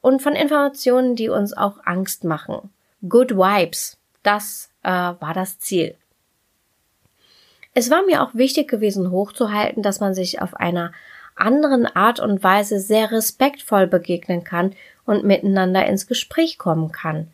und 0.00 0.22
von 0.22 0.34
Informationen, 0.34 1.14
die 1.14 1.28
uns 1.28 1.54
auch 1.54 1.78
Angst 1.84 2.24
machen. 2.24 2.70
Good 3.06 3.32
Vibes, 3.32 3.98
das 4.22 4.70
äh, 4.82 4.88
war 4.88 5.34
das 5.34 5.58
Ziel. 5.58 5.94
Es 7.74 7.90
war 7.90 8.02
mir 8.02 8.22
auch 8.22 8.34
wichtig 8.34 8.68
gewesen, 8.68 9.10
hochzuhalten, 9.10 9.82
dass 9.82 10.00
man 10.00 10.14
sich 10.14 10.40
auf 10.40 10.54
einer 10.54 10.92
anderen 11.36 11.86
Art 11.86 12.18
und 12.18 12.42
Weise 12.42 12.80
sehr 12.80 13.12
respektvoll 13.12 13.86
begegnen 13.86 14.42
kann 14.42 14.74
und 15.08 15.24
miteinander 15.24 15.86
ins 15.86 16.06
Gespräch 16.06 16.58
kommen 16.58 16.92
kann. 16.92 17.28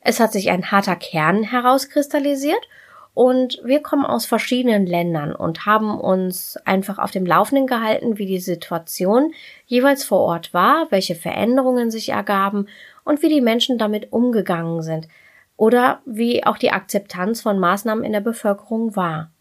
Es 0.00 0.20
hat 0.20 0.32
sich 0.32 0.50
ein 0.50 0.70
harter 0.70 0.94
Kern 0.94 1.42
herauskristallisiert 1.42 2.68
und 3.12 3.60
wir 3.64 3.82
kommen 3.82 4.06
aus 4.06 4.24
verschiedenen 4.24 4.86
Ländern 4.86 5.34
und 5.34 5.66
haben 5.66 5.98
uns 5.98 6.56
einfach 6.64 6.98
auf 6.98 7.10
dem 7.10 7.26
Laufenden 7.26 7.66
gehalten, 7.66 8.18
wie 8.18 8.26
die 8.26 8.38
Situation 8.38 9.32
jeweils 9.66 10.04
vor 10.04 10.20
Ort 10.20 10.54
war, 10.54 10.86
welche 10.90 11.16
Veränderungen 11.16 11.90
sich 11.90 12.10
ergaben 12.10 12.68
und 13.04 13.20
wie 13.20 13.28
die 13.28 13.40
Menschen 13.40 13.78
damit 13.78 14.12
umgegangen 14.12 14.82
sind 14.82 15.08
oder 15.56 16.00
wie 16.06 16.46
auch 16.46 16.56
die 16.56 16.70
Akzeptanz 16.70 17.40
von 17.40 17.58
Maßnahmen 17.58 18.04
in 18.04 18.12
der 18.12 18.20
Bevölkerung 18.20 18.94
war. 18.94 19.32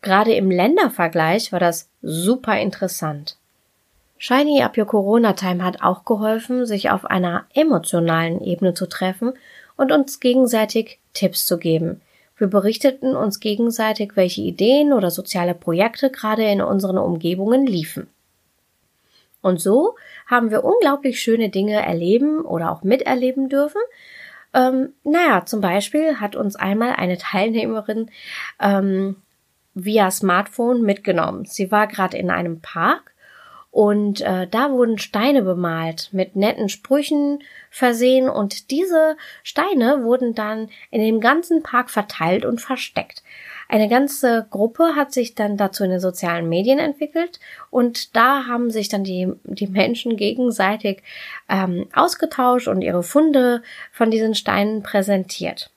Gerade 0.00 0.32
im 0.32 0.50
Ländervergleich 0.50 1.52
war 1.52 1.60
das 1.60 1.90
super 2.00 2.58
interessant. 2.58 3.36
Shiny 4.24 4.62
Up 4.62 4.78
Your 4.78 4.86
Corona 4.86 5.32
Time 5.32 5.64
hat 5.64 5.82
auch 5.82 6.04
geholfen, 6.04 6.64
sich 6.64 6.90
auf 6.90 7.04
einer 7.04 7.44
emotionalen 7.54 8.40
Ebene 8.40 8.72
zu 8.72 8.86
treffen 8.86 9.32
und 9.76 9.90
uns 9.90 10.20
gegenseitig 10.20 11.00
Tipps 11.12 11.44
zu 11.44 11.58
geben. 11.58 12.00
Wir 12.36 12.46
berichteten 12.46 13.16
uns 13.16 13.40
gegenseitig, 13.40 14.12
welche 14.14 14.42
Ideen 14.42 14.92
oder 14.92 15.10
soziale 15.10 15.54
Projekte 15.54 16.08
gerade 16.08 16.44
in 16.44 16.62
unseren 16.62 16.98
Umgebungen 16.98 17.66
liefen. 17.66 18.06
Und 19.40 19.60
so 19.60 19.96
haben 20.28 20.52
wir 20.52 20.62
unglaublich 20.62 21.20
schöne 21.20 21.48
Dinge 21.48 21.84
erleben 21.84 22.42
oder 22.42 22.70
auch 22.70 22.84
miterleben 22.84 23.48
dürfen. 23.48 23.80
Ähm, 24.54 24.92
naja, 25.02 25.46
zum 25.46 25.60
Beispiel 25.60 26.20
hat 26.20 26.36
uns 26.36 26.54
einmal 26.54 26.92
eine 26.92 27.18
Teilnehmerin 27.18 28.08
ähm, 28.60 29.16
via 29.74 30.12
Smartphone 30.12 30.82
mitgenommen. 30.82 31.44
Sie 31.44 31.72
war 31.72 31.88
gerade 31.88 32.16
in 32.18 32.30
einem 32.30 32.60
Park 32.60 33.11
und 33.72 34.20
äh, 34.20 34.46
da 34.46 34.70
wurden 34.70 34.98
Steine 34.98 35.40
bemalt 35.40 36.10
mit 36.12 36.36
netten 36.36 36.68
Sprüchen 36.68 37.42
versehen 37.70 38.28
und 38.28 38.70
diese 38.70 39.16
Steine 39.42 40.04
wurden 40.04 40.34
dann 40.34 40.68
in 40.90 41.00
dem 41.00 41.20
ganzen 41.20 41.62
Park 41.62 41.90
verteilt 41.90 42.44
und 42.44 42.60
versteckt. 42.60 43.22
Eine 43.70 43.88
ganze 43.88 44.46
Gruppe 44.50 44.94
hat 44.94 45.14
sich 45.14 45.34
dann 45.34 45.56
dazu 45.56 45.84
in 45.84 45.90
den 45.90 46.00
sozialen 46.00 46.50
Medien 46.50 46.78
entwickelt 46.78 47.40
und 47.70 48.14
da 48.14 48.44
haben 48.46 48.70
sich 48.70 48.90
dann 48.90 49.04
die, 49.04 49.32
die 49.44 49.68
Menschen 49.68 50.18
gegenseitig 50.18 51.02
ähm, 51.48 51.88
ausgetauscht 51.94 52.68
und 52.68 52.82
ihre 52.82 53.02
Funde 53.02 53.62
von 53.90 54.10
diesen 54.10 54.34
Steinen 54.34 54.82
präsentiert. 54.82 55.70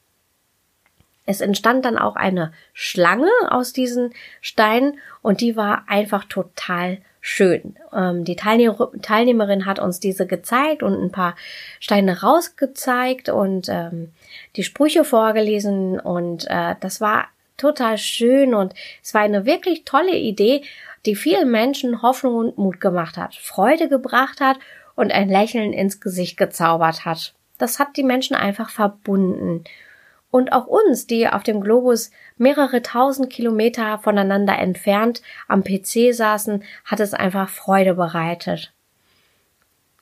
Es 1.25 1.39
entstand 1.39 1.85
dann 1.85 1.97
auch 1.97 2.17
eine 2.17 2.51
Schlange 2.73 3.31
aus 3.47 3.71
diesen 3.71 4.13
Steinen 4.41 4.99
und 5.21 5.39
die 5.39 5.55
war 5.55 5.85
einfach 5.87 6.25
total 6.25 6.97
schön. 7.25 7.75
Ähm, 7.91 8.23
die 8.23 8.35
Teilnehmer, 8.35 8.91
Teilnehmerin 9.01 9.65
hat 9.65 9.79
uns 9.79 9.99
diese 9.99 10.27
gezeigt 10.27 10.83
und 10.83 10.93
ein 10.93 11.11
paar 11.11 11.35
Steine 11.79 12.21
rausgezeigt 12.21 13.29
und 13.29 13.67
ähm, 13.67 14.11
die 14.55 14.63
Sprüche 14.63 15.03
vorgelesen 15.03 15.99
und 15.99 16.45
äh, 16.47 16.75
das 16.81 17.01
war 17.01 17.25
total 17.57 17.97
schön 17.97 18.53
und 18.53 18.75
es 19.01 19.15
war 19.15 19.21
eine 19.21 19.47
wirklich 19.47 19.85
tolle 19.85 20.15
Idee, 20.15 20.61
die 21.07 21.15
vielen 21.15 21.49
Menschen 21.49 22.03
Hoffnung 22.03 22.35
und 22.35 22.57
Mut 22.59 22.79
gemacht 22.79 23.17
hat, 23.17 23.33
Freude 23.33 23.89
gebracht 23.89 24.39
hat 24.39 24.57
und 24.95 25.11
ein 25.11 25.27
Lächeln 25.27 25.73
ins 25.73 25.99
Gesicht 25.99 26.37
gezaubert 26.37 27.05
hat. 27.05 27.33
Das 27.57 27.79
hat 27.79 27.97
die 27.97 28.03
Menschen 28.03 28.35
einfach 28.35 28.69
verbunden 28.69 29.63
und 30.35 30.51
auch 30.51 30.67
uns, 30.67 31.07
die 31.07 31.29
auf 31.29 31.43
dem 31.43 31.61
Globus 31.61 32.11
mehrere 32.35 32.81
tausend 32.81 33.29
Kilometer 33.29 33.99
voneinander 33.99 34.59
entfernt 34.59 35.21
am 35.47 35.63
PC 35.63 36.13
saßen, 36.13 36.61
hat 36.83 36.99
es 36.99 37.13
einfach 37.13 37.47
Freude 37.47 37.93
bereitet. 37.93 38.73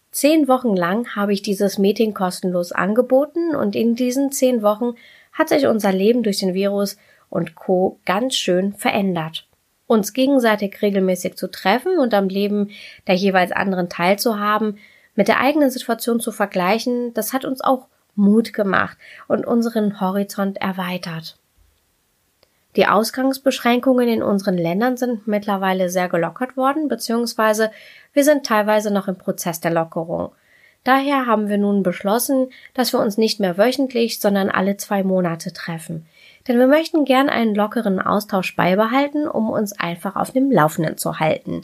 Zehn 0.09 0.47
Wochen 0.47 0.75
lang 0.75 1.15
habe 1.15 1.33
ich 1.33 1.43
dieses 1.43 1.77
Meeting 1.77 2.15
kostenlos 2.15 2.71
angeboten 2.71 3.55
und 3.55 3.75
in 3.75 3.93
diesen 3.93 4.31
zehn 4.31 4.63
Wochen 4.63 4.95
hat 5.33 5.49
sich 5.49 5.67
unser 5.67 5.91
Leben 5.91 6.23
durch 6.23 6.39
den 6.39 6.55
Virus 6.55 6.97
und 7.29 7.53
Co. 7.53 7.99
ganz 8.03 8.35
schön 8.35 8.73
verändert. 8.73 9.47
Uns 9.85 10.13
gegenseitig 10.13 10.81
regelmäßig 10.81 11.35
zu 11.35 11.51
treffen 11.51 11.99
und 11.99 12.11
am 12.15 12.27
Leben 12.27 12.71
der 13.05 13.13
jeweils 13.13 13.51
anderen 13.51 13.87
teilzuhaben, 13.87 14.79
mit 15.13 15.27
der 15.27 15.39
eigenen 15.39 15.69
Situation 15.69 16.19
zu 16.19 16.31
vergleichen, 16.31 17.13
das 17.13 17.33
hat 17.33 17.45
uns 17.45 17.61
auch 17.61 17.85
Mut 18.15 18.53
gemacht 18.53 18.97
und 19.27 19.45
unseren 19.45 19.99
Horizont 19.99 20.57
erweitert. 20.57 21.37
Die 22.75 22.87
Ausgangsbeschränkungen 22.87 24.07
in 24.07 24.23
unseren 24.23 24.57
Ländern 24.57 24.97
sind 24.97 25.27
mittlerweile 25.27 25.89
sehr 25.89 26.09
gelockert 26.09 26.57
worden, 26.57 26.87
beziehungsweise 26.87 27.71
wir 28.13 28.23
sind 28.23 28.45
teilweise 28.45 28.91
noch 28.91 29.07
im 29.07 29.17
Prozess 29.17 29.59
der 29.59 29.71
Lockerung. 29.71 30.31
Daher 30.83 31.27
haben 31.27 31.47
wir 31.47 31.57
nun 31.57 31.81
beschlossen, 31.81 32.49
dass 32.73 32.91
wir 32.91 32.99
uns 32.99 33.17
nicht 33.17 33.39
mehr 33.39 33.57
wöchentlich, 33.57 34.19
sondern 34.19 34.49
alle 34.49 34.75
zwei 34.75 35.03
Monate 35.03 35.53
treffen. 35.53 36.07
Denn 36.47 36.59
wir 36.59 36.67
möchten 36.67 37.05
gern 37.05 37.29
einen 37.29 37.55
lockeren 37.55 38.01
Austausch 38.01 38.55
beibehalten, 38.55 39.27
um 39.27 39.49
uns 39.49 39.79
einfach 39.79 40.17
auf 40.17 40.31
dem 40.31 40.51
Laufenden 40.51 40.97
zu 40.97 41.19
halten. 41.19 41.61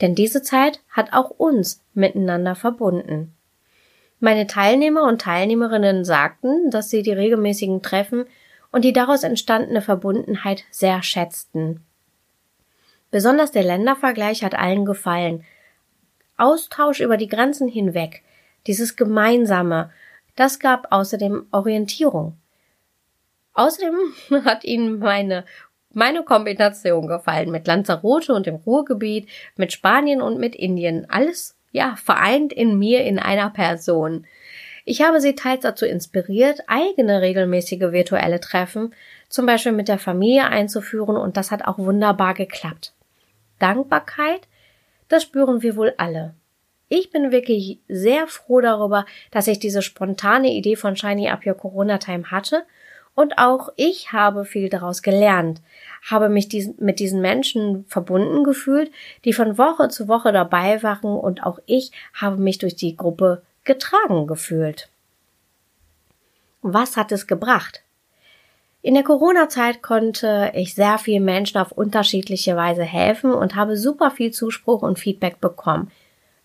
Denn 0.00 0.14
diese 0.14 0.42
Zeit 0.42 0.80
hat 0.90 1.12
auch 1.12 1.30
uns 1.30 1.82
miteinander 1.94 2.54
verbunden. 2.54 3.34
Meine 4.20 4.46
Teilnehmer 4.46 5.04
und 5.04 5.22
Teilnehmerinnen 5.22 6.04
sagten, 6.04 6.70
dass 6.70 6.90
sie 6.90 7.02
die 7.02 7.12
regelmäßigen 7.12 7.82
Treffen 7.82 8.26
und 8.70 8.84
die 8.84 8.92
daraus 8.92 9.22
entstandene 9.22 9.80
Verbundenheit 9.80 10.64
sehr 10.70 11.02
schätzten. 11.02 11.82
Besonders 13.10 13.50
der 13.50 13.64
Ländervergleich 13.64 14.44
hat 14.44 14.54
allen 14.54 14.84
gefallen. 14.84 15.44
Austausch 16.36 17.00
über 17.00 17.16
die 17.16 17.28
Grenzen 17.28 17.66
hinweg, 17.66 18.22
dieses 18.66 18.94
Gemeinsame, 18.94 19.90
das 20.36 20.58
gab 20.58 20.92
außerdem 20.92 21.46
Orientierung. 21.50 22.36
Außerdem 23.54 23.96
hat 24.44 24.64
ihnen 24.64 24.98
meine 24.98 25.44
meine 25.92 26.22
Kombination 26.22 27.08
gefallen 27.08 27.50
mit 27.50 27.66
Lanzarote 27.66 28.32
und 28.32 28.46
dem 28.46 28.54
Ruhrgebiet, 28.54 29.28
mit 29.56 29.72
Spanien 29.72 30.22
und 30.22 30.38
mit 30.38 30.54
Indien. 30.54 31.10
Alles 31.10 31.56
ja, 31.72 31.96
vereint 31.96 32.52
in 32.52 32.78
mir 32.78 33.04
in 33.04 33.18
einer 33.18 33.50
Person. 33.50 34.26
Ich 34.84 35.02
habe 35.02 35.20
sie 35.20 35.34
teils 35.34 35.62
dazu 35.62 35.86
inspiriert, 35.86 36.60
eigene 36.66 37.20
regelmäßige 37.20 37.92
virtuelle 37.92 38.40
Treffen 38.40 38.94
zum 39.28 39.46
Beispiel 39.46 39.72
mit 39.72 39.88
der 39.88 39.98
Familie 39.98 40.46
einzuführen 40.46 41.16
und 41.16 41.36
das 41.36 41.50
hat 41.50 41.64
auch 41.64 41.78
wunderbar 41.78 42.34
geklappt. 42.34 42.92
Dankbarkeit, 43.58 44.48
das 45.08 45.22
spüren 45.22 45.62
wir 45.62 45.76
wohl 45.76 45.94
alle. 45.98 46.34
Ich 46.88 47.10
bin 47.10 47.30
wirklich 47.30 47.78
sehr 47.86 48.26
froh 48.26 48.60
darüber, 48.60 49.06
dass 49.30 49.46
ich 49.46 49.60
diese 49.60 49.82
spontane 49.82 50.52
Idee 50.52 50.74
von 50.74 50.96
Shiny 50.96 51.28
Up 51.28 51.46
Your 51.46 51.54
Corona 51.54 51.98
Time 51.98 52.32
hatte 52.32 52.64
und 53.14 53.38
auch 53.38 53.70
ich 53.76 54.12
habe 54.12 54.44
viel 54.44 54.68
daraus 54.68 55.02
gelernt, 55.02 55.60
habe 56.08 56.28
mich 56.28 56.48
diesen, 56.48 56.76
mit 56.78 56.98
diesen 56.98 57.20
Menschen 57.20 57.84
verbunden 57.88 58.44
gefühlt, 58.44 58.90
die 59.24 59.32
von 59.32 59.58
Woche 59.58 59.88
zu 59.88 60.08
Woche 60.08 60.32
dabei 60.32 60.82
waren 60.82 61.16
und 61.18 61.42
auch 61.44 61.58
ich 61.66 61.92
habe 62.14 62.36
mich 62.36 62.58
durch 62.58 62.76
die 62.76 62.96
Gruppe 62.96 63.42
getragen 63.64 64.26
gefühlt. 64.26 64.88
Was 66.62 66.96
hat 66.96 67.12
es 67.12 67.26
gebracht? 67.26 67.82
In 68.82 68.94
der 68.94 69.02
Corona-Zeit 69.02 69.82
konnte 69.82 70.52
ich 70.54 70.74
sehr 70.74 70.96
vielen 70.96 71.24
Menschen 71.24 71.58
auf 71.58 71.72
unterschiedliche 71.72 72.56
Weise 72.56 72.82
helfen 72.82 73.32
und 73.32 73.54
habe 73.54 73.76
super 73.76 74.10
viel 74.10 74.30
Zuspruch 74.30 74.82
und 74.82 74.98
Feedback 74.98 75.40
bekommen 75.40 75.90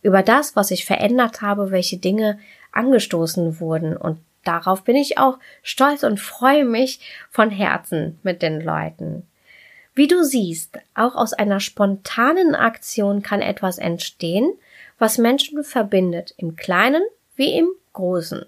über 0.02 0.22
das, 0.22 0.56
was 0.56 0.70
ich 0.70 0.86
verändert 0.86 1.42
habe, 1.42 1.72
welche 1.72 1.98
Dinge 1.98 2.38
angestoßen 2.74 3.60
wurden 3.60 3.98
und 3.98 4.20
darauf 4.48 4.84
bin 4.84 4.96
ich 4.96 5.18
auch 5.18 5.40
stolz 5.64 6.04
und 6.04 6.20
freue 6.20 6.66
mich 6.66 7.00
von 7.30 7.50
Herzen 7.50 8.20
mit 8.24 8.42
den 8.42 8.62
Leuten. 8.62 9.28
Wie 9.94 10.08
du 10.08 10.24
siehst, 10.24 10.78
auch 10.94 11.16
aus 11.16 11.34
einer 11.34 11.60
spontanen 11.60 12.54
Aktion 12.54 13.22
kann 13.22 13.42
etwas 13.42 13.78
entstehen, 13.78 14.54
was 15.00 15.18
Menschen 15.18 15.64
verbindet, 15.64 16.34
im 16.38 16.56
Kleinen 16.56 17.04
wie 17.36 17.58
im 17.58 17.70
Großen. 17.94 18.46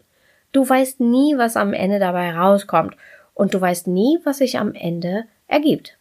Du 0.51 0.67
weißt 0.67 0.99
nie, 0.99 1.38
was 1.38 1.55
am 1.55 1.73
Ende 1.73 1.99
dabei 1.99 2.36
rauskommt 2.36 2.95
und 3.33 3.53
du 3.53 3.62
weißt 3.62 3.88
nie, 3.88 4.19
was 4.23 4.39
sich 4.39 4.60
am 4.60 4.73
Ende 4.73 5.25
ergibt, 5.47 5.97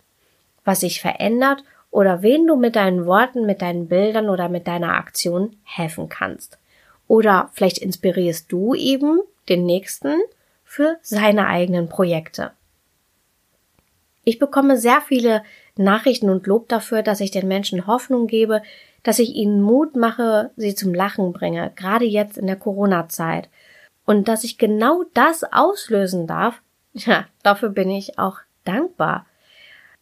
was 0.65 0.81
sich 0.81 1.01
verändert 1.01 1.63
oder 1.91 2.23
wen 2.23 2.47
du 2.47 2.57
mit 2.57 2.75
deinen 2.75 3.07
Worten, 3.07 3.47
mit 3.47 3.63
deinen 3.63 3.89
Bildern 3.89 4.29
oder 4.29 4.49
mit 4.49 4.67
deiner 4.67 4.95
Aktion 4.95 5.57
helfen 5.63 6.09
kannst. 6.09 6.59
Oder 7.09 7.51
vielleicht 7.53 7.79
inspirierst 7.79 8.51
du 8.51 8.75
eben 8.75 9.21
den 9.49 9.65
nächsten 9.65 10.19
für 10.65 10.99
seine 11.03 11.47
eigenen 11.47 11.89
Projekte. 11.89 12.53
Ich 14.25 14.39
bekomme 14.41 14.77
sehr 14.77 15.01
viele 15.01 15.43
Nachrichten 15.77 16.31
und 16.31 16.47
Lob 16.47 16.69
dafür, 16.69 17.03
dass 17.03 17.21
ich 17.21 17.31
den 17.31 17.47
Menschen 17.47 17.87
Hoffnung 17.87 18.27
gebe, 18.27 18.63
dass 19.05 19.21
ich 19.21 19.37
ihnen 19.37 19.63
Mut 19.63 19.95
mache, 19.95 20.51
sie 20.57 20.75
zum 20.75 20.93
Lachen 20.93 21.33
bringe, 21.33 21.71
gerade 21.77 22.05
jetzt 22.05 22.37
in 22.37 22.49
der 22.49 22.57
Corona-Zeit. 22.57 23.49
Und 24.05 24.27
dass 24.27 24.43
ich 24.43 24.59
genau 24.59 25.05
das 25.15 25.45
auslösen 25.45 26.27
darf, 26.27 26.61
ja, 26.95 27.27
dafür 27.45 27.69
bin 27.69 27.89
ich 27.89 28.19
auch 28.19 28.39
dankbar. 28.65 29.27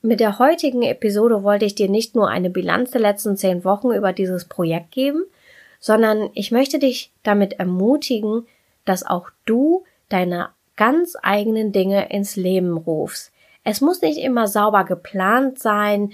Mit 0.01 0.21
der 0.21 0.39
heutigen 0.39 0.83
Episode 0.83 1.43
wollte 1.43 1.67
ich 1.67 1.75
dir 1.75 1.89
nicht 1.89 2.15
nur 2.15 2.29
eine 2.29 2.51
Bilanz 2.51 2.93
der 2.93 3.01
letzten 3.01 3.37
zehn 3.37 3.65
Wochen 3.65 3.91
über 3.91 4.13
dieses 4.13 4.47
Projekt 4.47 4.91
geben, 4.93 5.25
sondern 5.81 6.31
ich 6.33 6.51
möchte 6.51 6.79
dich 6.79 7.11
damit 7.23 7.55
ermutigen, 7.55 8.47
dass 8.85 9.05
auch 9.05 9.31
du 9.45 9.85
deine 10.09 10.51
ganz 10.77 11.17
eigenen 11.23 11.73
Dinge 11.73 12.11
ins 12.11 12.37
Leben 12.37 12.77
rufst. 12.77 13.33
Es 13.63 13.81
muss 13.81 14.03
nicht 14.03 14.19
immer 14.19 14.47
sauber 14.47 14.85
geplant 14.85 15.59
sein, 15.59 16.13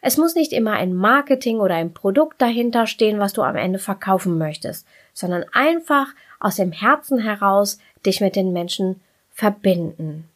es 0.00 0.16
muss 0.16 0.34
nicht 0.34 0.52
immer 0.52 0.72
ein 0.72 0.94
Marketing 0.94 1.60
oder 1.60 1.76
ein 1.76 1.94
Produkt 1.94 2.42
dahinter 2.42 2.86
stehen, 2.86 3.18
was 3.18 3.32
du 3.32 3.42
am 3.42 3.56
Ende 3.56 3.78
verkaufen 3.78 4.36
möchtest, 4.38 4.86
sondern 5.12 5.44
einfach 5.52 6.08
aus 6.40 6.56
dem 6.56 6.72
Herzen 6.72 7.18
heraus 7.18 7.78
dich 8.04 8.20
mit 8.20 8.34
den 8.34 8.52
Menschen 8.52 9.00
verbinden. 9.30 10.28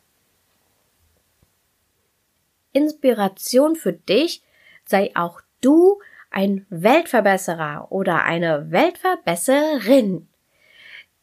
Inspiration 2.72 3.74
für 3.74 3.92
dich 3.92 4.42
sei 4.84 5.10
auch 5.14 5.40
du 5.60 6.00
ein 6.30 6.66
Weltverbesserer 6.68 7.88
oder 7.90 8.22
eine 8.22 8.70
Weltverbesserin. 8.70 10.28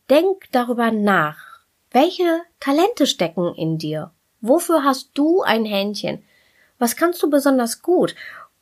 Denk 0.09 0.51
darüber 0.51 0.91
nach. 0.91 1.37
Welche 1.91 2.41
Talente 2.59 3.07
stecken 3.07 3.55
in 3.55 3.77
dir? 3.77 4.11
Wofür 4.41 4.83
hast 4.83 5.11
du 5.13 5.41
ein 5.41 5.63
Händchen? 5.63 6.23
Was 6.77 6.97
kannst 6.97 7.23
du 7.23 7.29
besonders 7.29 7.81
gut? 7.81 8.13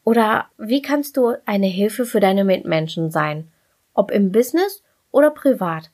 Oder 0.03 0.49
wie 0.57 0.83
kannst 0.83 1.17
du 1.17 1.35
eine 1.45 1.67
Hilfe 1.67 2.05
für 2.05 2.19
deine 2.19 2.43
Mitmenschen 2.43 3.09
sein? 3.09 3.51
Ob 3.93 4.11
im 4.11 4.31
Business 4.31 4.83
oder 5.11 5.31
privat. 5.31 5.89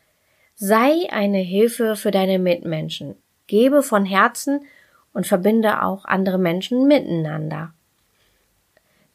Sei 0.56 1.08
eine 1.12 1.40
Hilfe 1.40 1.96
für 1.96 2.12
deine 2.12 2.40
Mitmenschen. 2.40 3.16
Gebe 3.48 3.84
von 3.84 4.06
Herzen 4.06 4.66
und 5.14 5.28
verbinde 5.28 5.84
auch 5.84 6.04
andere 6.04 6.38
Menschen 6.38 6.88
miteinander. 6.88 7.74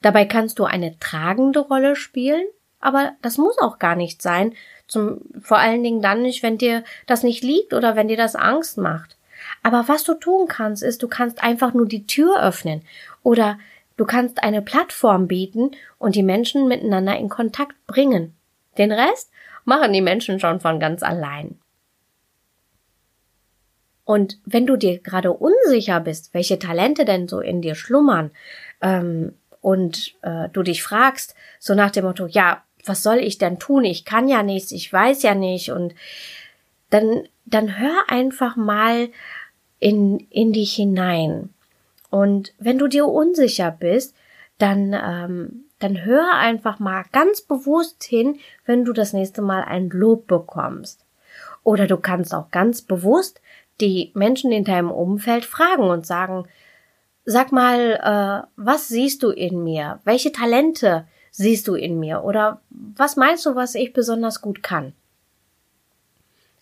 Dabei 0.00 0.24
kannst 0.24 0.58
du 0.58 0.64
eine 0.64 0.98
tragende 0.98 1.60
Rolle 1.60 1.94
spielen, 1.94 2.46
aber 2.80 3.12
das 3.22 3.38
muss 3.38 3.58
auch 3.58 3.78
gar 3.78 3.94
nicht 3.94 4.22
sein, 4.22 4.54
zum, 4.92 5.20
vor 5.40 5.58
allen 5.58 5.82
Dingen 5.82 6.02
dann 6.02 6.22
nicht, 6.22 6.42
wenn 6.42 6.58
dir 6.58 6.84
das 7.06 7.22
nicht 7.22 7.42
liegt 7.42 7.74
oder 7.74 7.96
wenn 7.96 8.08
dir 8.08 8.16
das 8.16 8.36
Angst 8.36 8.78
macht. 8.78 9.16
Aber 9.62 9.88
was 9.88 10.04
du 10.04 10.14
tun 10.14 10.46
kannst, 10.48 10.82
ist, 10.82 11.02
du 11.02 11.08
kannst 11.08 11.42
einfach 11.42 11.74
nur 11.74 11.86
die 11.86 12.06
Tür 12.06 12.42
öffnen 12.42 12.82
oder 13.22 13.58
du 13.96 14.04
kannst 14.04 14.42
eine 14.42 14.62
Plattform 14.62 15.26
bieten 15.26 15.72
und 15.98 16.14
die 16.14 16.22
Menschen 16.22 16.68
miteinander 16.68 17.16
in 17.16 17.28
Kontakt 17.28 17.74
bringen. 17.86 18.34
Den 18.78 18.92
Rest 18.92 19.30
machen 19.64 19.92
die 19.92 20.00
Menschen 20.00 20.40
schon 20.40 20.60
von 20.60 20.78
ganz 20.80 21.02
allein. 21.02 21.58
Und 24.04 24.38
wenn 24.44 24.66
du 24.66 24.76
dir 24.76 24.98
gerade 24.98 25.32
unsicher 25.32 26.00
bist, 26.00 26.34
welche 26.34 26.58
Talente 26.58 27.04
denn 27.04 27.28
so 27.28 27.40
in 27.40 27.62
dir 27.62 27.74
schlummern, 27.74 28.32
ähm, 28.80 29.34
und 29.62 30.16
äh, 30.22 30.48
du 30.52 30.62
dich 30.62 30.82
fragst, 30.82 31.34
so 31.58 31.74
nach 31.74 31.92
dem 31.92 32.04
Motto, 32.04 32.26
ja, 32.26 32.62
was 32.84 33.02
soll 33.02 33.18
ich 33.18 33.38
denn 33.38 33.58
tun? 33.58 33.84
Ich 33.84 34.04
kann 34.04 34.28
ja 34.28 34.42
nichts, 34.42 34.72
ich 34.72 34.92
weiß 34.92 35.22
ja 35.22 35.34
nicht. 35.34 35.70
Und 35.70 35.94
dann, 36.90 37.22
dann 37.44 37.78
hör 37.78 38.04
einfach 38.08 38.56
mal 38.56 39.08
in, 39.78 40.20
in 40.30 40.52
dich 40.52 40.74
hinein. 40.74 41.50
Und 42.10 42.52
wenn 42.58 42.78
du 42.78 42.88
dir 42.88 43.06
unsicher 43.06 43.70
bist, 43.70 44.14
dann, 44.58 44.92
ähm, 44.92 45.64
dann 45.78 46.04
hör 46.04 46.34
einfach 46.34 46.78
mal 46.78 47.04
ganz 47.12 47.40
bewusst 47.40 48.04
hin, 48.04 48.38
wenn 48.66 48.84
du 48.84 48.92
das 48.92 49.12
nächste 49.12 49.42
Mal 49.42 49.62
ein 49.62 49.88
Lob 49.88 50.26
bekommst. 50.26 51.04
Oder 51.64 51.86
du 51.86 51.96
kannst 51.96 52.34
auch 52.34 52.50
ganz 52.50 52.82
bewusst 52.82 53.40
die 53.80 54.12
Menschen 54.14 54.52
in 54.52 54.64
deinem 54.64 54.90
Umfeld 54.90 55.44
fragen 55.44 55.84
und 55.84 56.06
sagen, 56.06 56.46
sag 57.24 57.52
mal, 57.52 57.98
äh, 58.02 58.46
was 58.56 58.88
siehst 58.88 59.22
du 59.22 59.30
in 59.30 59.62
mir? 59.64 60.00
Welche 60.04 60.32
Talente 60.32 61.06
siehst 61.32 61.66
du 61.66 61.74
in 61.74 61.98
mir? 61.98 62.22
Oder 62.22 62.60
was 62.70 63.16
meinst 63.16 63.44
du, 63.44 63.56
was 63.56 63.74
ich 63.74 63.92
besonders 63.92 64.40
gut 64.40 64.62
kann? 64.62 64.92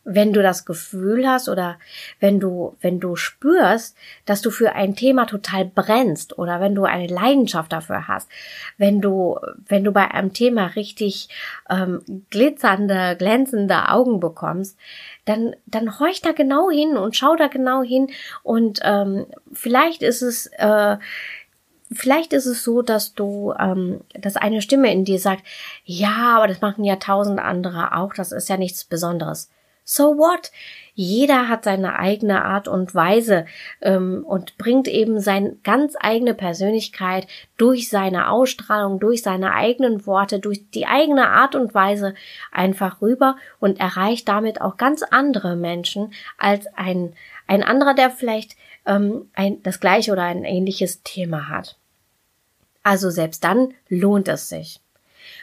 wenn 0.05 0.33
du 0.33 0.43
das 0.43 0.65
Gefühl 0.65 1.29
hast 1.29 1.49
oder 1.49 1.79
wenn 2.21 2.41
du, 2.41 2.77
wenn 2.81 3.01
du 3.01 3.17
spürst, 3.17 3.97
dass 4.25 4.41
du 4.41 4.51
für 4.51 4.73
ein 4.73 4.97
Thema 4.97 5.27
total 5.27 5.67
brennst 5.67 6.39
oder 6.39 6.61
wenn 6.61 6.75
du 6.75 6.85
eine 6.85 7.07
Leidenschaft 7.07 7.73
dafür 7.73 8.09
hast, 8.09 8.29
wenn 8.79 9.01
du, 9.01 9.39
wenn 9.69 9.85
du 9.85 9.93
bei 9.93 10.11
einem 10.11 10.33
Thema 10.33 10.67
richtig 10.67 11.29
ähm, 11.69 12.03
glitzernde, 12.31 13.17
glänzende 13.19 13.89
Augen 13.91 14.21
bekommst, 14.21 14.79
dann, 15.27 15.55
dann 15.67 16.01
horch 16.01 16.23
da 16.23 16.33
genau 16.33 16.71
hin 16.71 16.97
und 16.97 17.15
schau 17.15 17.37
da 17.37 17.49
genau 17.49 17.83
hin 17.83 18.11
und 18.43 18.81
ähm, 18.83 19.27
vielleicht 19.53 20.03
ist 20.03 20.23
es 20.23 20.47
äh, 20.57 20.97
vielleicht 21.93 22.33
ist 22.33 22.47
es 22.47 22.65
so, 22.65 22.83
dass 22.83 23.15
du, 23.15 23.53
ähm, 23.59 24.01
dass 24.15 24.37
eine 24.37 24.63
Stimme 24.63 24.93
in 24.93 25.05
dir 25.05 25.19
sagt, 25.19 25.45
ja, 25.85 26.37
aber 26.37 26.49
das 26.49 26.61
machen 26.61 26.85
ja 26.85 26.97
tausend 26.97 27.41
andere 27.41 27.97
auch, 27.97 28.15
das 28.15 28.33
ist 28.33 28.49
ja 28.49 28.57
nichts 28.57 28.85
Besonderes. 28.85 29.51
So 29.85 30.19
what? 30.19 30.53
Jeder 30.95 31.49
hat 31.49 31.65
seine 31.65 31.99
eigene 31.99 32.45
Art 32.45 32.69
und 32.69 32.95
Weise 32.95 33.47
ähm, 33.81 34.25
und 34.25 34.57
bringt 34.57 34.87
eben 34.87 35.19
seine 35.19 35.57
ganz 35.65 35.95
eigene 35.99 36.35
Persönlichkeit 36.35 37.27
durch 37.57 37.89
seine 37.89 38.31
Ausstrahlung, 38.31 39.01
durch 39.01 39.23
seine 39.23 39.53
eigenen 39.53 40.07
Worte, 40.07 40.39
durch 40.39 40.71
die 40.71 40.87
eigene 40.87 41.31
Art 41.31 41.57
und 41.57 41.75
Weise 41.75 42.15
einfach 42.53 43.03
rüber 43.03 43.37
und 43.59 43.81
erreicht 43.81 44.29
damit 44.29 44.61
auch 44.61 44.77
ganz 44.77 45.03
andere 45.03 45.57
Menschen 45.57 46.13
als 46.39 46.67
ein, 46.77 47.15
ein 47.49 47.65
anderer, 47.65 47.95
der 47.95 48.11
vielleicht 48.11 48.57
ähm, 48.87 49.29
ein, 49.35 49.61
das 49.65 49.81
gleiche 49.81 50.13
oder 50.13 50.23
ein 50.23 50.45
ähnliches 50.45 51.03
Thema 51.03 51.49
hat. 51.49 51.80
Also 52.91 53.11
selbst 53.11 53.45
dann 53.45 53.73
lohnt 53.89 54.27
es 54.27 54.49
sich. 54.49 54.81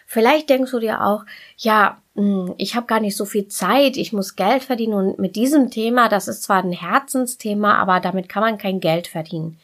Vielleicht 0.06 0.50
denkst 0.50 0.72
du 0.72 0.80
dir 0.80 1.06
auch, 1.06 1.24
ja, 1.56 2.02
hm, 2.16 2.54
ich 2.58 2.76
habe 2.76 2.88
gar 2.88 3.00
nicht 3.00 3.16
so 3.16 3.24
viel 3.24 3.48
Zeit, 3.48 3.96
ich 3.96 4.12
muss 4.12 4.36
Geld 4.36 4.66
verdienen 4.66 4.96
und 4.96 5.18
mit 5.18 5.38
diesem 5.38 5.72
Thema, 5.72 6.10
das 6.10 6.28
ist 6.28 6.44
zwar 6.44 6.62
ein 6.62 6.74
Herzensthema, 6.74 7.76
aber 7.76 8.02
damit 8.02 8.28
kann 8.28 8.42
man 8.42 8.58
kein 8.58 8.82
Geld 8.82 9.08
verdienen. 9.08 9.58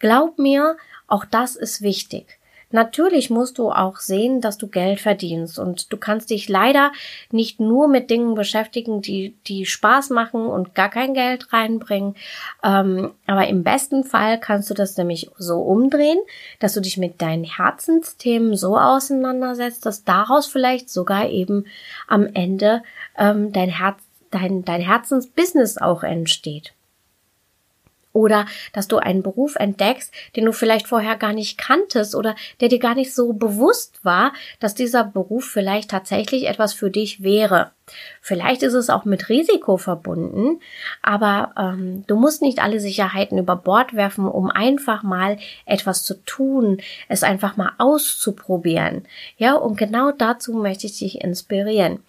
Glaub 0.00 0.38
mir, 0.38 0.76
auch 1.06 1.24
das 1.24 1.56
ist 1.56 1.80
wichtig. 1.80 2.37
Natürlich 2.70 3.30
musst 3.30 3.58
du 3.58 3.70
auch 3.70 3.96
sehen, 3.96 4.42
dass 4.42 4.58
du 4.58 4.68
Geld 4.68 5.00
verdienst 5.00 5.58
und 5.58 5.90
du 5.90 5.96
kannst 5.96 6.28
dich 6.28 6.50
leider 6.50 6.92
nicht 7.30 7.60
nur 7.60 7.88
mit 7.88 8.10
Dingen 8.10 8.34
beschäftigen, 8.34 9.00
die, 9.00 9.34
die 9.46 9.64
Spaß 9.64 10.10
machen 10.10 10.46
und 10.46 10.74
gar 10.74 10.90
kein 10.90 11.14
Geld 11.14 11.52
reinbringen. 11.52 12.14
Ähm, 12.62 13.12
aber 13.26 13.48
im 13.48 13.64
besten 13.64 14.04
Fall 14.04 14.38
kannst 14.38 14.68
du 14.68 14.74
das 14.74 14.98
nämlich 14.98 15.30
so 15.38 15.60
umdrehen, 15.60 16.18
dass 16.60 16.74
du 16.74 16.80
dich 16.80 16.98
mit 16.98 17.22
deinen 17.22 17.44
Herzensthemen 17.44 18.54
so 18.54 18.76
auseinandersetzt, 18.76 19.86
dass 19.86 20.04
daraus 20.04 20.46
vielleicht 20.46 20.90
sogar 20.90 21.30
eben 21.30 21.64
am 22.06 22.26
Ende 22.34 22.82
ähm, 23.16 23.50
dein 23.52 23.70
Herz, 23.70 23.98
dein, 24.30 24.64
dein 24.64 24.82
Herzensbusiness 24.82 25.78
auch 25.78 26.02
entsteht. 26.02 26.74
Oder 28.12 28.46
dass 28.72 28.88
du 28.88 28.98
einen 28.98 29.22
Beruf 29.22 29.56
entdeckst, 29.56 30.12
den 30.34 30.44
du 30.44 30.52
vielleicht 30.52 30.88
vorher 30.88 31.16
gar 31.16 31.32
nicht 31.32 31.58
kanntest 31.58 32.14
oder 32.14 32.34
der 32.60 32.68
dir 32.68 32.78
gar 32.78 32.94
nicht 32.94 33.14
so 33.14 33.32
bewusst 33.32 34.04
war, 34.04 34.32
dass 34.60 34.74
dieser 34.74 35.04
Beruf 35.04 35.44
vielleicht 35.44 35.90
tatsächlich 35.90 36.46
etwas 36.46 36.72
für 36.72 36.90
dich 36.90 37.22
wäre. 37.22 37.72
Vielleicht 38.20 38.62
ist 38.62 38.74
es 38.74 38.90
auch 38.90 39.04
mit 39.04 39.28
Risiko 39.28 39.76
verbunden, 39.76 40.60
aber 41.02 41.52
ähm, 41.56 42.04
du 42.06 42.16
musst 42.16 42.42
nicht 42.42 42.60
alle 42.60 42.80
Sicherheiten 42.80 43.38
über 43.38 43.56
Bord 43.56 43.94
werfen, 43.94 44.26
um 44.26 44.50
einfach 44.50 45.02
mal 45.02 45.38
etwas 45.64 46.04
zu 46.04 46.14
tun, 46.24 46.80
es 47.08 47.22
einfach 47.22 47.56
mal 47.56 47.72
auszuprobieren. 47.78 49.06
Ja, 49.36 49.54
und 49.54 49.76
genau 49.76 50.12
dazu 50.12 50.52
möchte 50.54 50.86
ich 50.86 50.98
dich 50.98 51.20
inspirieren. 51.22 52.02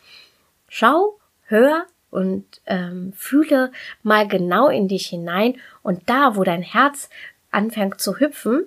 Schau, 0.68 1.18
hör, 1.46 1.86
und 2.12 2.46
ähm, 2.66 3.14
fühle 3.16 3.72
mal 4.04 4.28
genau 4.28 4.68
in 4.68 4.88
dich 4.88 5.08
hinein 5.08 5.56
und 5.84 6.10
da, 6.10 6.36
wo 6.36 6.44
dein 6.44 6.62
Herz 6.62 7.10
anfängt 7.52 8.00
zu 8.02 8.20
hüpfen, 8.20 8.66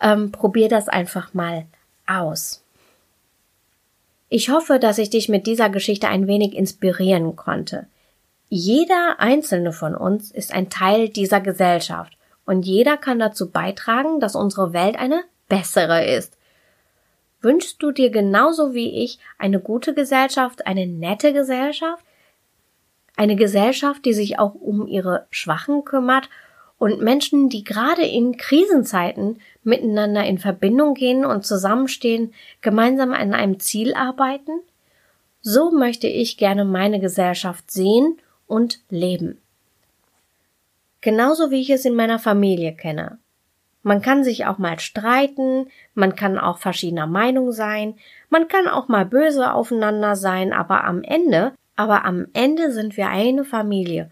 ähm, 0.00 0.32
probier 0.32 0.68
das 0.68 0.88
einfach 0.88 1.34
mal 1.34 1.66
aus. 2.06 2.62
Ich 4.28 4.48
hoffe, 4.50 4.78
dass 4.78 4.98
ich 4.98 5.10
dich 5.10 5.28
mit 5.28 5.46
dieser 5.46 5.70
Geschichte 5.70 6.08
ein 6.08 6.26
wenig 6.26 6.54
inspirieren 6.54 7.34
konnte. 7.36 7.86
Jeder 8.48 9.16
einzelne 9.18 9.72
von 9.72 9.94
uns 9.94 10.30
ist 10.30 10.52
ein 10.52 10.70
Teil 10.70 11.08
dieser 11.08 11.40
Gesellschaft 11.40 12.16
und 12.44 12.64
jeder 12.64 12.96
kann 12.96 13.18
dazu 13.18 13.50
beitragen, 13.50 14.20
dass 14.20 14.34
unsere 14.34 14.72
Welt 14.72 14.96
eine 14.98 15.22
bessere 15.48 16.04
ist. 16.04 16.36
Wünschst 17.40 17.82
du 17.82 17.90
dir 17.90 18.10
genauso 18.10 18.74
wie 18.74 19.02
ich 19.02 19.18
eine 19.38 19.60
gute 19.60 19.94
Gesellschaft, 19.94 20.66
eine 20.66 20.86
nette 20.86 21.32
Gesellschaft? 21.32 22.04
Eine 23.20 23.36
Gesellschaft, 23.36 24.06
die 24.06 24.14
sich 24.14 24.38
auch 24.38 24.54
um 24.54 24.86
ihre 24.86 25.26
Schwachen 25.30 25.84
kümmert 25.84 26.30
und 26.78 27.02
Menschen, 27.02 27.50
die 27.50 27.64
gerade 27.64 28.00
in 28.00 28.38
Krisenzeiten 28.38 29.40
miteinander 29.62 30.24
in 30.24 30.38
Verbindung 30.38 30.94
gehen 30.94 31.26
und 31.26 31.44
zusammenstehen, 31.44 32.32
gemeinsam 32.62 33.12
an 33.12 33.34
einem 33.34 33.60
Ziel 33.60 33.92
arbeiten? 33.92 34.52
So 35.42 35.70
möchte 35.70 36.06
ich 36.06 36.38
gerne 36.38 36.64
meine 36.64 36.98
Gesellschaft 36.98 37.70
sehen 37.70 38.16
und 38.46 38.80
leben. 38.88 39.36
Genauso 41.02 41.50
wie 41.50 41.60
ich 41.60 41.68
es 41.68 41.84
in 41.84 41.94
meiner 41.94 42.18
Familie 42.18 42.72
kenne. 42.72 43.18
Man 43.82 44.00
kann 44.00 44.24
sich 44.24 44.46
auch 44.46 44.56
mal 44.56 44.80
streiten, 44.80 45.66
man 45.92 46.16
kann 46.16 46.38
auch 46.38 46.56
verschiedener 46.56 47.06
Meinung 47.06 47.52
sein, 47.52 47.96
man 48.30 48.48
kann 48.48 48.66
auch 48.66 48.88
mal 48.88 49.04
böse 49.04 49.52
aufeinander 49.52 50.16
sein, 50.16 50.54
aber 50.54 50.84
am 50.84 51.02
Ende 51.02 51.52
aber 51.80 52.04
am 52.04 52.26
Ende 52.34 52.72
sind 52.72 52.98
wir 52.98 53.08
eine 53.08 53.42
Familie. 53.42 54.10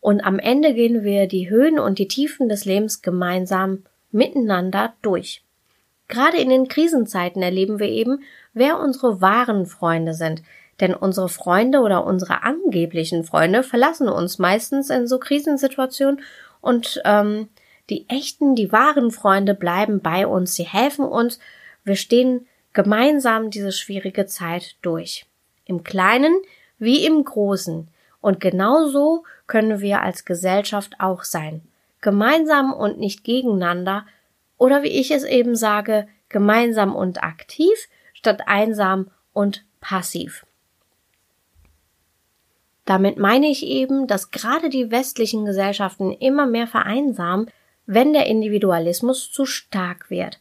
Und 0.00 0.20
am 0.20 0.38
Ende 0.38 0.72
gehen 0.72 1.02
wir 1.02 1.26
die 1.26 1.50
Höhen 1.50 1.80
und 1.80 1.98
die 1.98 2.06
Tiefen 2.06 2.48
des 2.48 2.64
Lebens 2.64 3.02
gemeinsam 3.02 3.82
miteinander 4.12 4.94
durch. 5.02 5.42
Gerade 6.06 6.36
in 6.36 6.48
den 6.48 6.68
Krisenzeiten 6.68 7.42
erleben 7.42 7.80
wir 7.80 7.88
eben, 7.88 8.22
wer 8.52 8.78
unsere 8.78 9.20
wahren 9.20 9.66
Freunde 9.66 10.14
sind. 10.14 10.42
Denn 10.80 10.94
unsere 10.94 11.28
Freunde 11.28 11.80
oder 11.80 12.06
unsere 12.06 12.44
angeblichen 12.44 13.24
Freunde 13.24 13.64
verlassen 13.64 14.08
uns 14.08 14.38
meistens 14.38 14.88
in 14.88 15.08
so 15.08 15.18
Krisensituationen 15.18 16.20
und 16.60 17.02
ähm, 17.04 17.48
die 17.90 18.08
echten, 18.08 18.54
die 18.54 18.70
wahren 18.70 19.10
Freunde 19.10 19.54
bleiben 19.54 20.00
bei 20.00 20.24
uns, 20.24 20.54
sie 20.54 20.66
helfen 20.66 21.04
uns, 21.04 21.40
wir 21.82 21.96
stehen 21.96 22.46
gemeinsam 22.72 23.50
diese 23.50 23.72
schwierige 23.72 24.26
Zeit 24.26 24.76
durch. 24.82 25.26
Im 25.64 25.82
Kleinen 25.82 26.32
wie 26.82 27.06
im 27.06 27.22
Großen. 27.22 27.86
Und 28.20 28.40
genauso 28.40 29.22
können 29.46 29.80
wir 29.80 30.02
als 30.02 30.24
Gesellschaft 30.24 30.94
auch 30.98 31.22
sein. 31.22 31.62
Gemeinsam 32.00 32.72
und 32.72 32.98
nicht 32.98 33.22
gegeneinander 33.22 34.04
oder 34.58 34.82
wie 34.82 34.88
ich 34.88 35.12
es 35.12 35.22
eben 35.22 35.54
sage, 35.54 36.08
gemeinsam 36.28 36.96
und 36.96 37.22
aktiv 37.22 37.88
statt 38.14 38.42
einsam 38.46 39.10
und 39.32 39.64
passiv. 39.80 40.44
Damit 42.84 43.16
meine 43.16 43.46
ich 43.46 43.64
eben, 43.64 44.08
dass 44.08 44.32
gerade 44.32 44.68
die 44.68 44.90
westlichen 44.90 45.44
Gesellschaften 45.44 46.10
immer 46.10 46.46
mehr 46.46 46.66
vereinsamen, 46.66 47.48
wenn 47.86 48.12
der 48.12 48.26
Individualismus 48.26 49.30
zu 49.30 49.46
stark 49.46 50.10
wird. 50.10 50.40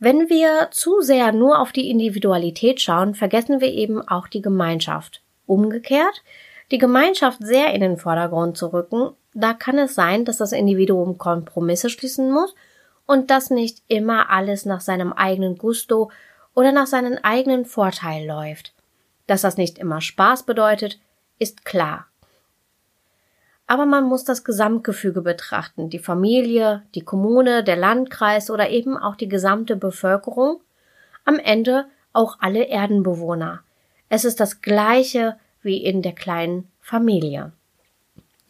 Wenn 0.00 0.28
wir 0.28 0.68
zu 0.72 1.00
sehr 1.00 1.32
nur 1.32 1.60
auf 1.60 1.70
die 1.70 1.90
Individualität 1.90 2.80
schauen, 2.80 3.14
vergessen 3.14 3.60
wir 3.60 3.72
eben 3.72 4.00
auch 4.00 4.26
die 4.26 4.42
Gemeinschaft. 4.42 5.22
Umgekehrt, 5.48 6.22
die 6.70 6.78
Gemeinschaft 6.78 7.38
sehr 7.40 7.72
in 7.74 7.80
den 7.80 7.96
Vordergrund 7.96 8.56
zu 8.56 8.72
rücken, 8.72 9.10
da 9.34 9.54
kann 9.54 9.78
es 9.78 9.94
sein, 9.94 10.24
dass 10.24 10.36
das 10.36 10.52
Individuum 10.52 11.18
Kompromisse 11.18 11.90
schließen 11.90 12.30
muss 12.30 12.54
und 13.06 13.30
dass 13.30 13.50
nicht 13.50 13.82
immer 13.88 14.30
alles 14.30 14.64
nach 14.64 14.80
seinem 14.80 15.12
eigenen 15.12 15.56
Gusto 15.56 16.10
oder 16.54 16.72
nach 16.72 16.86
seinem 16.86 17.18
eigenen 17.22 17.64
Vorteil 17.64 18.26
läuft. 18.26 18.74
Dass 19.26 19.42
das 19.42 19.56
nicht 19.56 19.78
immer 19.78 20.00
Spaß 20.00 20.42
bedeutet, 20.42 20.98
ist 21.38 21.64
klar. 21.64 22.06
Aber 23.66 23.86
man 23.86 24.04
muss 24.04 24.24
das 24.24 24.44
Gesamtgefüge 24.44 25.20
betrachten, 25.20 25.90
die 25.90 25.98
Familie, 25.98 26.82
die 26.94 27.04
Kommune, 27.04 27.62
der 27.62 27.76
Landkreis 27.76 28.50
oder 28.50 28.70
eben 28.70 28.96
auch 28.96 29.14
die 29.14 29.28
gesamte 29.28 29.76
Bevölkerung, 29.76 30.60
am 31.24 31.38
Ende 31.38 31.86
auch 32.12 32.38
alle 32.40 32.64
Erdenbewohner. 32.64 33.62
Es 34.08 34.24
ist 34.24 34.40
das 34.40 34.62
Gleiche 34.62 35.36
wie 35.62 35.78
in 35.78 36.02
der 36.02 36.12
kleinen 36.12 36.68
Familie. 36.80 37.52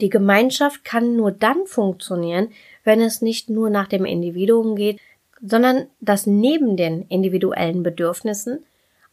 Die 0.00 0.10
Gemeinschaft 0.10 0.84
kann 0.84 1.16
nur 1.16 1.32
dann 1.32 1.66
funktionieren, 1.66 2.52
wenn 2.84 3.00
es 3.00 3.20
nicht 3.20 3.50
nur 3.50 3.68
nach 3.68 3.88
dem 3.88 4.04
Individuum 4.04 4.76
geht, 4.76 5.00
sondern 5.42 5.86
dass 6.00 6.26
neben 6.26 6.76
den 6.76 7.02
individuellen 7.08 7.82
Bedürfnissen 7.82 8.64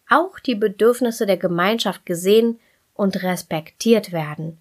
auch 0.10 0.40
die 0.40 0.56
Bedürfnisse 0.56 1.26
der 1.26 1.38
Gemeinschaft 1.38 2.06
gesehen 2.06 2.60
und 2.94 3.24
respektiert 3.24 4.12
werden, 4.12 4.58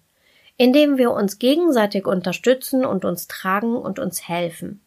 indem 0.57 0.97
wir 0.97 1.11
uns 1.11 1.39
gegenseitig 1.39 2.07
unterstützen 2.07 2.85
und 2.85 3.05
uns 3.05 3.27
tragen 3.27 3.75
und 3.75 3.99
uns 3.99 4.27
helfen. 4.27 4.81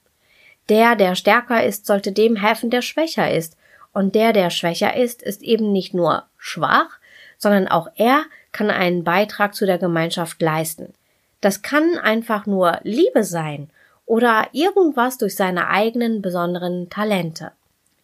Der, 0.68 0.96
der 0.96 1.14
stärker 1.14 1.64
ist, 1.64 1.87
sollte 1.87 2.12
dem 2.12 2.37
helfen, 2.37 2.70
der 2.70 2.82
schwächer 2.82 3.32
ist, 3.32 3.56
und 3.98 4.14
der, 4.14 4.32
der 4.32 4.50
schwächer 4.50 4.94
ist, 4.94 5.22
ist 5.24 5.42
eben 5.42 5.72
nicht 5.72 5.92
nur 5.92 6.22
schwach, 6.37 7.00
sondern 7.37 7.66
auch 7.66 7.88
er 7.96 8.22
kann 8.52 8.70
einen 8.70 9.02
Beitrag 9.02 9.56
zu 9.56 9.66
der 9.66 9.78
Gemeinschaft 9.78 10.40
leisten. 10.40 10.94
Das 11.40 11.62
kann 11.62 11.98
einfach 11.98 12.46
nur 12.46 12.78
Liebe 12.84 13.24
sein 13.24 13.70
oder 14.06 14.50
irgendwas 14.52 15.18
durch 15.18 15.34
seine 15.34 15.66
eigenen 15.66 16.22
besonderen 16.22 16.88
Talente. 16.90 17.50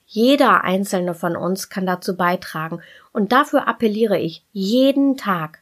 Jeder 0.09 0.65
einzelne 0.65 1.15
von 1.15 1.37
uns 1.37 1.69
kann 1.69 1.87
dazu 1.87 2.17
beitragen 2.17 2.83
und 3.13 3.31
dafür 3.31 3.69
appelliere 3.69 4.19
ich 4.19 4.43
jeden 4.53 5.17
Tag. 5.17 5.61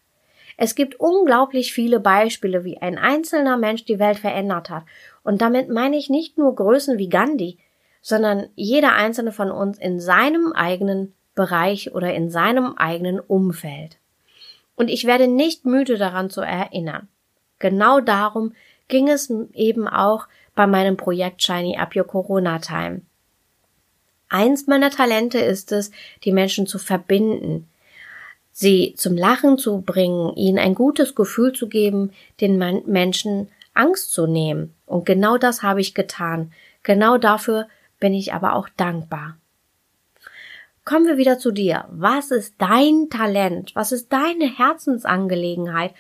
Es 0.57 0.75
gibt 0.75 0.99
unglaublich 0.99 1.75
viele 1.75 2.01
Beispiele, 2.01 2.65
wie 2.65 2.79
ein 2.79 2.97
einzelner 2.97 3.59
Mensch 3.59 3.85
die 3.85 3.99
Welt 3.99 4.19
verändert 4.19 4.71
hat. 4.71 4.85
Und 5.25 5.43
damit 5.43 5.69
meine 5.69 5.99
ich 5.99 6.09
nicht 6.09 6.39
nur 6.39 6.55
Größen 6.55 6.97
wie 6.97 7.11
Gandhi, 7.11 7.59
sondern 8.03 8.49
jeder 8.57 8.93
einzelne 8.93 9.33
von 9.33 9.51
uns 9.51 9.79
in 9.79 10.01
seinem 10.01 10.53
eigenen 10.53 11.15
Bereich 11.35 11.95
oder 11.95 12.13
in 12.13 12.31
seinem 12.31 12.75
eigenen 12.77 13.21
Umfeld. 13.21 13.97
Und 14.75 14.89
ich 14.89 15.07
werde 15.07 15.29
nicht 15.29 15.65
müde 15.65 15.97
daran 15.97 16.29
zu 16.29 16.41
erinnern. 16.41 17.09
Genau 17.59 18.01
darum 18.01 18.55
ging 18.89 19.09
es 19.09 19.33
eben 19.55 19.89
auch 19.89 20.27
bei 20.55 20.67
meinem 20.67 20.97
Projekt 20.97 21.43
Shiny 21.43 21.79
Up 21.79 21.97
Your 21.97 22.07
Corona 22.07 22.59
Time. 22.59 23.03
Eins 24.29 24.67
meiner 24.67 24.91
Talente 24.91 25.39
ist 25.39 25.73
es, 25.73 25.91
die 26.25 26.33
Menschen 26.33 26.67
zu 26.67 26.79
verbinden, 26.79 27.69
sie 28.51 28.95
zum 28.97 29.17
Lachen 29.17 29.59
zu 29.59 29.83
bringen, 29.83 30.35
ihnen 30.37 30.59
ein 30.59 30.75
gutes 30.75 31.15
Gefühl 31.15 31.53
zu 31.53 31.69
geben, 31.69 32.13
den 32.41 32.59
Menschen 32.87 33.49
Angst 33.75 34.13
zu 34.13 34.27
nehmen. 34.27 34.75
Und 34.87 35.07
genau 35.07 35.39
das 35.39 35.63
habe 35.63 35.81
ich 35.81 35.95
getan. 35.95 36.53
Genau 36.83 37.17
dafür 37.17 37.69
bin 38.03 38.13
ich 38.13 38.35
aber 38.35 38.55
auch 38.55 38.69
dankbar. 38.69 39.39
Kommen 40.85 41.07
wir 41.07 41.17
wieder 41.17 41.39
zu 41.39 41.53
dir. 41.53 41.87
Was 41.91 42.31
ist 42.31 42.57
dein 42.59 43.09
Talent? 43.09 43.75
Was 43.75 43.93
ist 43.93 44.13
deine 44.13 44.47
Herzensangelegenheit? 44.59 45.95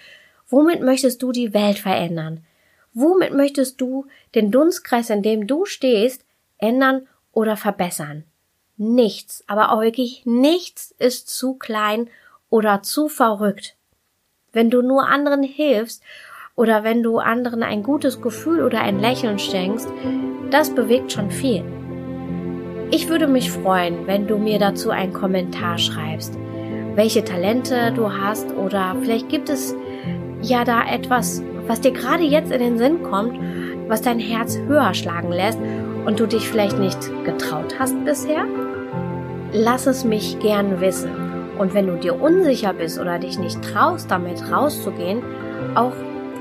Womit 0.50 0.82
möchtest 0.82 1.22
du 1.22 1.32
die 1.32 1.54
Welt 1.54 1.78
verändern? 1.78 2.44
Womit 2.92 3.32
möchtest 3.32 3.80
du 3.80 4.04
den 4.34 4.50
Dunstkreis, 4.50 5.08
in 5.08 5.22
dem 5.22 5.46
du 5.46 5.64
stehst, 5.64 6.26
ändern 6.58 7.06
oder 7.32 7.56
verbessern? 7.56 8.24
nichts, 8.82 9.44
aber 9.46 9.72
auch 9.72 9.80
wirklich 9.80 10.22
nichts 10.26 10.94
ist 10.98 11.28
zu 11.28 11.54
klein 11.54 12.08
oder 12.50 12.82
zu 12.82 13.08
verrückt. 13.08 13.76
Wenn 14.52 14.70
du 14.70 14.82
nur 14.82 15.08
anderen 15.08 15.42
hilfst 15.42 16.02
oder 16.54 16.84
wenn 16.84 17.02
du 17.02 17.18
anderen 17.18 17.62
ein 17.62 17.82
gutes 17.82 18.20
Gefühl 18.20 18.62
oder 18.62 18.80
ein 18.80 19.00
Lächeln 19.00 19.38
schenkst, 19.38 19.88
das 20.50 20.74
bewegt 20.74 21.12
schon 21.12 21.30
viel. 21.30 21.81
Ich 22.94 23.08
würde 23.08 23.26
mich 23.26 23.50
freuen, 23.50 24.06
wenn 24.06 24.26
du 24.26 24.36
mir 24.36 24.58
dazu 24.58 24.90
einen 24.90 25.14
Kommentar 25.14 25.78
schreibst, 25.78 26.36
welche 26.94 27.24
Talente 27.24 27.90
du 27.96 28.12
hast 28.12 28.54
oder 28.54 28.94
vielleicht 29.00 29.30
gibt 29.30 29.48
es 29.48 29.74
ja 30.42 30.62
da 30.64 30.82
etwas, 30.86 31.42
was 31.66 31.80
dir 31.80 31.92
gerade 31.92 32.22
jetzt 32.22 32.52
in 32.52 32.60
den 32.60 32.76
Sinn 32.76 33.02
kommt, 33.02 33.40
was 33.88 34.02
dein 34.02 34.18
Herz 34.18 34.58
höher 34.66 34.92
schlagen 34.92 35.32
lässt 35.32 35.58
und 36.04 36.20
du 36.20 36.26
dich 36.26 36.46
vielleicht 36.46 36.78
nicht 36.78 36.98
getraut 37.24 37.76
hast 37.78 37.96
bisher? 38.04 38.44
Lass 39.54 39.86
es 39.86 40.04
mich 40.04 40.38
gern 40.40 40.82
wissen. 40.82 41.12
Und 41.58 41.72
wenn 41.72 41.86
du 41.86 41.96
dir 41.96 42.20
unsicher 42.20 42.74
bist 42.74 43.00
oder 43.00 43.18
dich 43.18 43.38
nicht 43.38 43.62
traust, 43.62 44.10
damit 44.10 44.52
rauszugehen, 44.52 45.22
auch, 45.76 45.94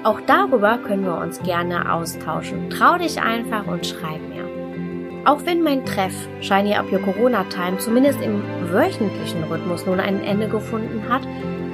auch 0.04 0.20
darüber 0.28 0.80
können 0.80 1.06
wir 1.06 1.18
uns 1.18 1.42
gerne 1.44 1.94
austauschen. 1.94 2.70
Trau 2.70 2.98
dich 2.98 3.22
einfach 3.22 3.68
und 3.68 3.86
schreib 3.86 4.20
mir. 4.28 4.31
Auch 5.24 5.46
wenn 5.46 5.62
mein 5.62 5.86
Treff 5.86 6.14
Shiny 6.42 6.74
Up 6.74 6.92
Your 6.92 7.00
Corona 7.00 7.44
Time 7.46 7.78
zumindest 7.78 8.20
im 8.22 8.42
wöchentlichen 8.72 9.44
Rhythmus 9.44 9.86
nun 9.86 10.00
ein 10.00 10.24
Ende 10.24 10.48
gefunden 10.48 11.04
hat, 11.08 11.22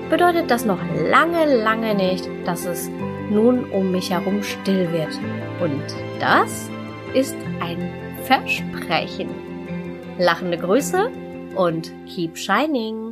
bedeutet 0.10 0.52
das 0.52 0.66
noch 0.66 0.80
lange, 1.10 1.64
lange 1.64 1.96
nicht, 1.96 2.30
dass 2.46 2.66
es 2.66 2.90
nun 3.30 3.64
um 3.72 3.92
mich 3.92 4.10
herum 4.12 4.44
still 4.44 4.92
wird. 4.92 5.18
Und 5.62 5.82
das 6.20 6.70
ist 7.14 7.36
ein 7.62 7.90
Versprechen. 8.24 9.30
Lachende 10.18 10.58
Grüße 10.58 11.10
und 11.56 11.92
keep 12.06 12.38
shining! 12.38 13.07